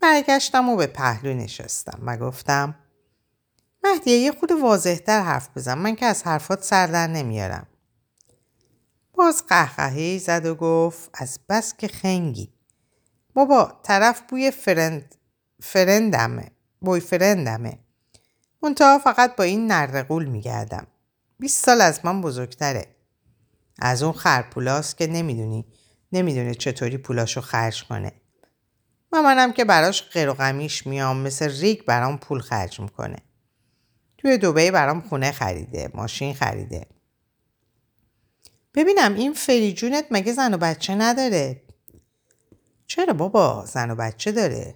برگشتم 0.00 0.68
و 0.68 0.76
به 0.76 0.86
پهلو 0.86 1.34
نشستم 1.34 2.02
و 2.06 2.16
گفتم 2.16 2.74
مهدیه 3.84 4.16
یه 4.18 4.32
خود 4.32 4.52
واضحتر 4.52 5.22
حرف 5.22 5.48
بزن 5.56 5.74
من 5.74 5.96
که 5.96 6.06
از 6.06 6.22
حرفات 6.22 6.64
سر 6.64 6.86
در 6.86 7.06
نمیارم. 7.06 7.66
باز 9.12 9.46
قهقهی 9.46 10.18
زد 10.18 10.46
و 10.46 10.54
گفت 10.54 11.10
از 11.14 11.40
بس 11.48 11.76
که 11.76 11.88
خنگی. 11.88 12.52
بابا 13.34 13.80
طرف 13.82 14.22
بوی 14.28 14.50
فرند 14.50 15.14
فرندمه. 15.62 16.50
بوی 16.80 17.00
فرندمه. 17.00 17.78
منتها 18.62 18.98
فقط 18.98 19.36
با 19.36 19.44
این 19.44 19.66
نرقول 19.66 20.24
میگردم. 20.24 20.86
20 21.38 21.64
سال 21.64 21.80
از 21.80 22.00
من 22.04 22.20
بزرگتره. 22.20 22.86
از 23.78 24.02
اون 24.02 24.12
خرپولاست 24.12 24.96
که 24.96 25.06
نمی‌دونی 25.06 25.64
نمی‌دونه 26.12 26.54
چطوری 26.54 26.98
پولاشو 26.98 27.40
خرج 27.40 27.84
کنه. 27.84 28.12
و 29.12 29.22
منم 29.22 29.52
که 29.52 29.64
براش 29.64 30.02
غیر 30.02 30.28
و 30.28 30.34
غمیش 30.34 30.86
میام 30.86 31.16
مثل 31.16 31.60
ریگ 31.60 31.84
برام 31.84 32.18
پول 32.18 32.40
خرج 32.40 32.80
می‌کنه. 32.80 33.16
توی 34.20 34.38
دوبهی 34.38 34.70
برام 34.70 35.00
خونه 35.00 35.32
خریده، 35.32 35.90
ماشین 35.94 36.34
خریده. 36.34 36.86
ببینم 38.74 39.14
این 39.14 39.32
فریجونت 39.34 40.04
مگه 40.10 40.32
زن 40.32 40.54
و 40.54 40.56
بچه 40.56 40.94
نداره؟ 40.94 41.62
چرا 42.86 43.12
بابا 43.12 43.64
زن 43.66 43.90
و 43.90 43.94
بچه 43.94 44.32
داره؟ 44.32 44.74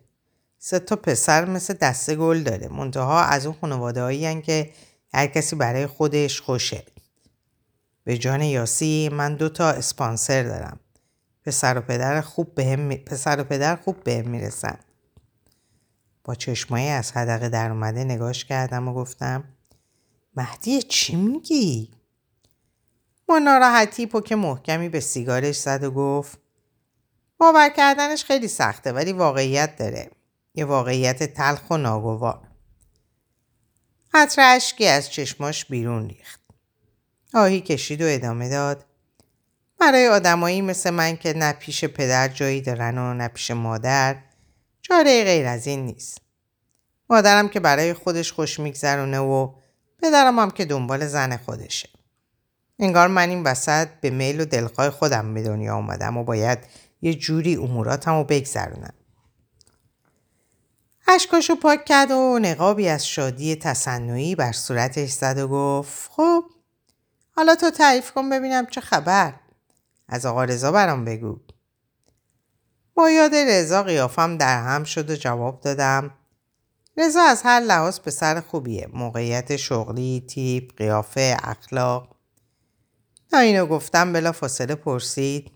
سه 0.59 0.79
تا 0.79 0.97
پسر 0.97 1.45
مثل 1.45 1.75
دسته 1.75 2.17
گل 2.17 2.43
داره. 2.43 2.69
منتها 2.69 3.23
از 3.23 3.47
اون 3.47 3.57
خانواده 3.61 4.03
هایی 4.03 4.43
که 4.43 4.71
هر 5.15 5.27
کسی 5.27 5.57
برای 5.57 5.87
خودش 5.87 6.41
خوشه. 6.41 6.85
به 8.05 8.19
جان 8.19 8.43
یاسی 8.43 9.09
من 9.13 9.35
دو 9.35 9.49
تا 9.49 9.71
اسپانسر 9.71 10.43
دارم. 10.43 10.81
پسر 11.45 11.79
و 11.79 11.81
پدر 11.81 12.21
خوب 12.21 12.55
به 12.55 12.65
هم 12.65 12.95
پسر 12.95 13.41
و 13.41 13.45
پدر 13.45 13.77
خوب 13.77 14.05
بهم 14.05 14.29
می‌رسن. 14.29 14.79
با 16.25 16.35
چشمایی 16.35 16.89
از 16.89 17.13
حدقه 17.13 17.49
در 17.49 17.71
اومده 17.71 18.05
نگاش 18.05 18.45
کردم 18.45 18.89
و 18.89 18.95
گفتم 18.95 19.45
مهدی 20.37 20.83
چی 20.83 21.17
میگی؟ 21.17 21.95
با 23.27 23.39
ناراحتی 23.39 24.07
پک 24.07 24.33
محکمی 24.33 24.89
به 24.89 25.01
سیگارش 25.01 25.57
زد 25.57 25.85
و 25.85 25.91
گفت 25.91 26.39
باور 27.39 27.69
کردنش 27.69 28.25
خیلی 28.25 28.49
سخته 28.49 28.93
ولی 28.93 29.13
واقعیت 29.13 29.77
داره. 29.77 30.11
یه 30.55 30.65
واقعیت 30.65 31.23
تلخ 31.23 31.71
و 31.71 31.77
ناگوار. 31.77 32.49
حتر 34.15 34.55
اشکی 34.57 34.87
از 34.87 35.11
چشماش 35.11 35.65
بیرون 35.65 36.09
ریخت. 36.09 36.41
آهی 37.35 37.61
کشید 37.61 38.03
و 38.03 38.05
ادامه 38.09 38.49
داد. 38.49 38.85
برای 39.81 40.09
آدمایی 40.09 40.61
مثل 40.61 40.91
من 40.91 41.17
که 41.17 41.33
نه 41.33 41.53
پیش 41.53 41.85
پدر 41.85 42.29
جایی 42.29 42.61
دارن 42.61 42.99
و 42.99 43.15
نه 43.15 43.29
پیش 43.29 43.51
مادر 43.51 44.17
چاره 44.89 45.25
غیر 45.25 45.47
از 45.47 45.67
این 45.67 45.87
نیست. 45.87 46.19
مادرم 47.11 47.49
که 47.49 47.61
برای 47.61 47.95
خودش 47.95 48.33
خوش 48.33 48.61
میگذرونه 48.61 49.19
و 49.19 49.53
پدرم 50.03 50.39
هم 50.39 50.51
که 50.51 50.65
دنبال 50.65 51.07
زن 51.07 51.37
خودشه. 51.37 51.89
انگار 52.79 53.09
من 53.09 53.29
این 53.29 53.43
وسط 53.43 53.89
به 54.01 54.11
میل 54.11 54.41
و 54.41 54.45
دلخواه 54.45 54.91
خودم 54.91 55.35
به 55.35 55.43
دنیا 55.43 55.77
اومدم 55.77 56.17
و 56.17 56.25
باید 56.25 56.59
یه 57.03 57.15
جوری 57.15 57.57
اموراتم 57.57 58.15
رو 58.15 58.25
بگذرونم. 58.25 58.95
اشکاشو 61.09 61.55
پاک 61.55 61.85
کرد 61.85 62.11
و 62.11 62.39
نقابی 62.43 62.89
از 62.89 63.07
شادی 63.07 63.57
تصنعی 63.57 64.35
بر 64.35 64.53
صورتش 64.53 65.11
زد 65.11 65.39
و 65.39 65.49
گفت 65.49 66.11
خب 66.13 66.45
حالا 67.37 67.55
تو 67.55 67.71
تعریف 67.71 68.13
کن 68.13 68.31
ببینم 68.31 68.67
چه 68.67 68.81
خبر 68.81 69.35
از 70.09 70.27
آقا 70.27 70.45
رضا 70.45 70.73
برام 70.73 71.05
بگو 71.05 71.39
با 72.95 73.11
یاد 73.11 73.35
رضا 73.35 73.83
قیافم 73.83 74.37
در 74.37 74.63
هم 74.63 74.85
شد 74.85 75.11
و 75.11 75.17
جواب 75.17 75.61
دادم. 75.61 76.15
رضا 76.97 77.23
از 77.23 77.43
هر 77.43 77.61
لحاظ 77.61 78.01
پسر 78.01 78.41
خوبیه. 78.41 78.89
موقعیت 78.93 79.57
شغلی 79.57 80.25
تیپ 80.29 80.77
قیافه 80.77 81.37
اخلاق. 81.43 82.17
تا 83.31 83.39
اینو 83.39 83.67
گفتم 83.67 84.13
بلا 84.13 84.33
فاصله 84.33 84.75
پرسید. 84.75 85.51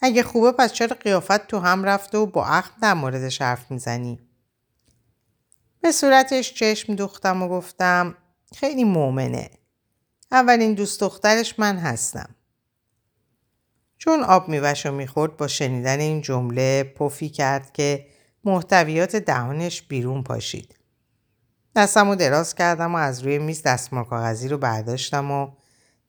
اگه 0.00 0.22
خوبه 0.22 0.52
پس 0.52 0.72
چرا 0.72 0.96
قیافت 1.00 1.46
تو 1.46 1.58
هم 1.58 1.84
رفته 1.84 2.18
و 2.18 2.26
با 2.26 2.46
عقل 2.46 2.70
در 2.82 2.94
موردش 2.94 3.42
حرف 3.42 3.70
می‌زنی؟ 3.70 4.18
به 5.80 5.92
صورتش 5.92 6.54
چشم 6.54 6.94
دوختم 6.94 7.42
و 7.42 7.48
گفتم 7.48 8.16
خیلی 8.56 8.84
مؤمنه. 8.84 9.50
اولین 10.32 10.74
دوست 10.74 11.00
دخترش 11.00 11.58
من 11.58 11.76
هستم. 11.76 12.34
چون 13.98 14.22
آب 14.22 14.48
میوش 14.48 14.86
و 14.86 14.92
می‌خورد 14.92 15.36
با 15.36 15.48
شنیدن 15.48 16.00
این 16.00 16.20
جمله 16.20 16.84
پفی 16.84 17.28
کرد 17.28 17.72
که 17.72 18.06
محتویات 18.44 19.16
دهانش 19.16 19.82
بیرون 19.82 20.22
پاشید. 20.22 20.74
دستم 21.76 22.08
رو 22.08 22.14
دراز 22.14 22.54
کردم 22.54 22.94
و 22.94 22.98
از 22.98 23.22
روی 23.22 23.38
میز 23.38 23.62
دستمال 23.62 24.04
کاغذی 24.04 24.48
رو 24.48 24.58
برداشتم 24.58 25.30
و 25.30 25.50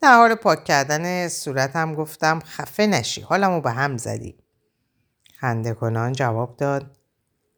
در 0.01 0.17
حال 0.17 0.35
پاک 0.35 0.63
کردن 0.63 1.27
صورتم 1.27 1.95
گفتم 1.95 2.39
خفه 2.39 2.87
نشی 2.87 3.21
حالمو 3.21 3.61
به 3.61 3.71
هم 3.71 3.97
زدی. 3.97 4.35
خنده 5.35 5.73
کنان 5.73 6.13
جواب 6.13 6.57
داد 6.57 6.97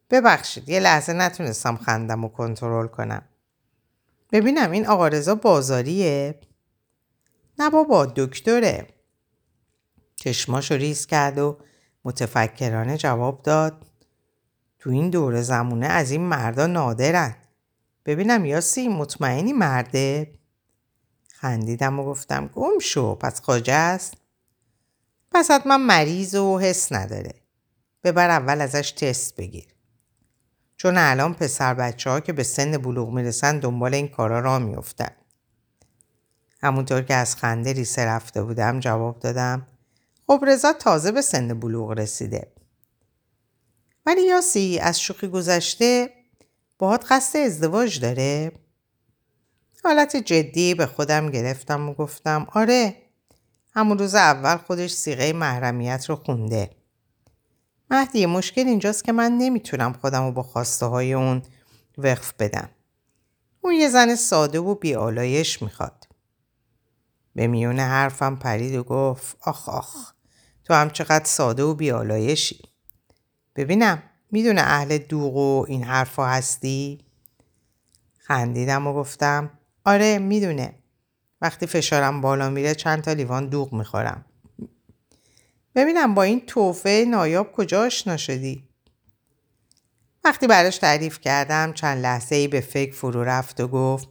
ببخشید 0.09 0.69
یه 0.69 0.79
لحظه 0.79 1.13
نتونستم 1.13 1.75
خندم 1.75 2.23
و 2.23 2.29
کنترل 2.29 2.87
کنم. 2.87 3.21
ببینم 4.31 4.71
این 4.71 4.87
آقا 4.87 5.07
رضا 5.07 5.35
بازاریه؟ 5.35 6.39
نه 7.59 7.69
بابا 7.69 8.05
دکتره. 8.05 8.87
چشماشو 10.21 10.73
ریز 10.73 11.05
کرد 11.05 11.37
و 11.37 11.57
متفکرانه 12.05 12.97
جواب 12.97 13.41
داد 13.41 13.85
تو 14.79 14.89
این 14.89 15.09
دور 15.09 15.41
زمونه 15.41 15.87
از 15.87 16.11
این 16.11 16.21
مردا 16.21 16.67
نادرن. 16.67 17.35
ببینم 18.05 18.45
یاسی 18.45 18.87
مطمئنی 18.87 19.53
مرده؟ 19.53 20.33
خندیدم 21.33 21.99
و 21.99 22.05
گفتم 22.05 22.47
گم 22.47 22.79
شو 22.81 23.15
پس 23.15 23.41
خاجه 23.41 23.73
است؟ 23.73 24.13
پس 25.31 25.51
حتما 25.51 25.77
مریض 25.77 26.35
و 26.35 26.59
حس 26.59 26.91
نداره. 26.91 27.33
ببر 28.03 28.29
اول 28.29 28.61
ازش 28.61 28.91
تست 28.91 29.35
بگیر. 29.35 29.67
چون 30.77 30.97
الان 30.97 31.33
پسر 31.33 31.73
بچه 31.73 32.09
ها 32.09 32.19
که 32.19 32.33
به 32.33 32.43
سن 32.43 32.77
بلوغ 32.77 33.09
می‌رسن 33.09 33.59
دنبال 33.59 33.93
این 33.93 34.07
کارا 34.07 34.39
را 34.39 34.59
میفتن. 34.59 35.11
همونطور 36.61 37.01
که 37.01 37.13
از 37.13 37.35
خنده 37.35 37.73
ریسه 37.73 38.05
رفته 38.05 38.43
بودم 38.43 38.79
جواب 38.79 39.19
دادم 39.19 39.67
خب 40.31 40.45
رضا 40.47 40.73
تازه 40.73 41.11
به 41.11 41.21
سن 41.21 41.59
بلوغ 41.59 41.91
رسیده. 41.91 42.51
ولی 44.05 44.21
یاسی 44.21 44.79
از 44.79 44.99
شوخی 44.99 45.27
گذشته 45.27 46.09
باهات 46.77 47.11
قصد 47.11 47.39
ازدواج 47.39 47.99
داره؟ 47.99 48.51
حالت 49.83 50.15
جدی 50.15 50.73
به 50.73 50.85
خودم 50.85 51.29
گرفتم 51.29 51.89
و 51.89 51.93
گفتم 51.93 52.47
آره 52.53 52.95
همون 53.73 53.97
روز 53.97 54.15
اول 54.15 54.57
خودش 54.57 54.91
سیغه 54.91 55.33
محرمیت 55.33 56.05
رو 56.09 56.15
خونده. 56.15 56.69
مهدی 57.89 58.25
مشکل 58.25 58.67
اینجاست 58.67 59.03
که 59.03 59.11
من 59.11 59.31
نمی‌تونم 59.31 59.93
خودم 59.93 60.25
رو 60.25 60.31
با 60.31 60.43
خواسته 60.43 60.85
های 60.85 61.13
اون 61.13 61.41
وقف 61.97 62.33
بدم. 62.39 62.69
اون 63.61 63.73
یه 63.73 63.89
زن 63.89 64.15
ساده 64.15 64.59
و 64.59 64.75
بیالایش 64.75 65.61
می‌خواد. 65.61 66.07
به 67.35 67.47
میون 67.47 67.79
حرفم 67.79 68.35
پرید 68.35 68.75
و 68.75 68.83
گفت 68.83 69.37
آخ 69.41 69.69
آخ 69.69 70.13
تو 70.71 70.75
هم 70.75 70.89
چقدر 70.89 71.25
ساده 71.25 71.63
و 71.63 71.73
بیالایشی. 71.73 72.61
ببینم 73.55 74.03
می‌دونه 74.31 74.61
اهل 74.61 74.97
دوغ 74.97 75.35
و 75.35 75.65
این 75.67 75.83
حرفا 75.83 76.27
هستی؟ 76.27 76.99
خندیدم 78.17 78.87
و 78.87 78.93
گفتم 78.93 79.51
آره 79.85 80.19
می‌دونه. 80.19 80.75
وقتی 81.41 81.65
فشارم 81.65 82.21
بالا 82.21 82.49
میره 82.49 82.75
چند 82.75 83.01
تا 83.01 83.13
لیوان 83.13 83.47
دوغ 83.47 83.73
می‌خورم. 83.73 84.25
ببینم 85.75 86.13
با 86.13 86.23
این 86.23 86.45
توفه 86.45 87.05
نایاب 87.07 87.51
کجا 87.51 87.85
آشنا 87.85 88.17
شدی؟ 88.17 88.69
وقتی 90.23 90.47
براش 90.47 90.77
تعریف 90.77 91.19
کردم 91.19 91.73
چند 91.73 92.03
لحظه 92.03 92.35
ای 92.35 92.47
به 92.47 92.61
فکر 92.61 92.93
فرو 92.93 93.23
رفت 93.23 93.59
و 93.59 93.67
گفت 93.67 94.09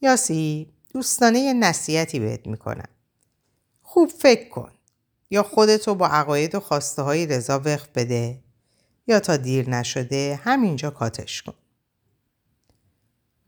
یاسی 0.00 0.72
دوستانه 0.90 1.38
یه 1.38 1.52
نصیحتی 1.52 2.20
بهت 2.20 2.46
می‌کنم. 2.46 2.88
خوب 3.82 4.08
فکر 4.08 4.48
کن. 4.48 4.72
یا 5.30 5.42
خودتو 5.42 5.94
با 5.94 6.06
عقاید 6.06 6.54
و 6.54 6.60
خواسته 6.60 7.02
های 7.02 7.26
رضا 7.26 7.58
وقف 7.58 7.88
بده 7.94 8.40
یا 9.06 9.20
تا 9.20 9.36
دیر 9.36 9.70
نشده 9.70 10.40
همینجا 10.44 10.90
کاتش 10.90 11.42
کن. 11.42 11.54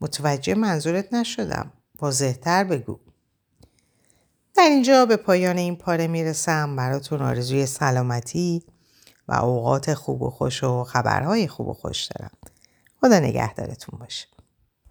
متوجه 0.01 0.55
منظورت 0.55 1.15
نشدم. 1.15 1.73
واضحتر 2.01 2.65
بگو. 2.65 2.99
در 4.55 4.63
اینجا 4.63 5.07
به 5.07 5.17
پایان 5.17 5.59
این 5.59 5.77
پاره 5.77 6.07
می‌رسم 6.07 6.77
براتون 6.77 7.23
آرزوی 7.23 7.67
سلامتی 7.67 8.63
و 9.29 9.33
اوقات 9.35 9.95
خوب 9.95 10.23
و 10.23 10.31
خوش 10.31 10.65
و 10.65 10.85
خبرهای 10.85 11.49
خوب 11.49 11.69
و 11.69 11.75
خوش 11.75 12.05
دارم. 12.05 12.33
خدا 13.01 13.19
نگهدارتون 13.19 13.99
باشه. 13.99 14.27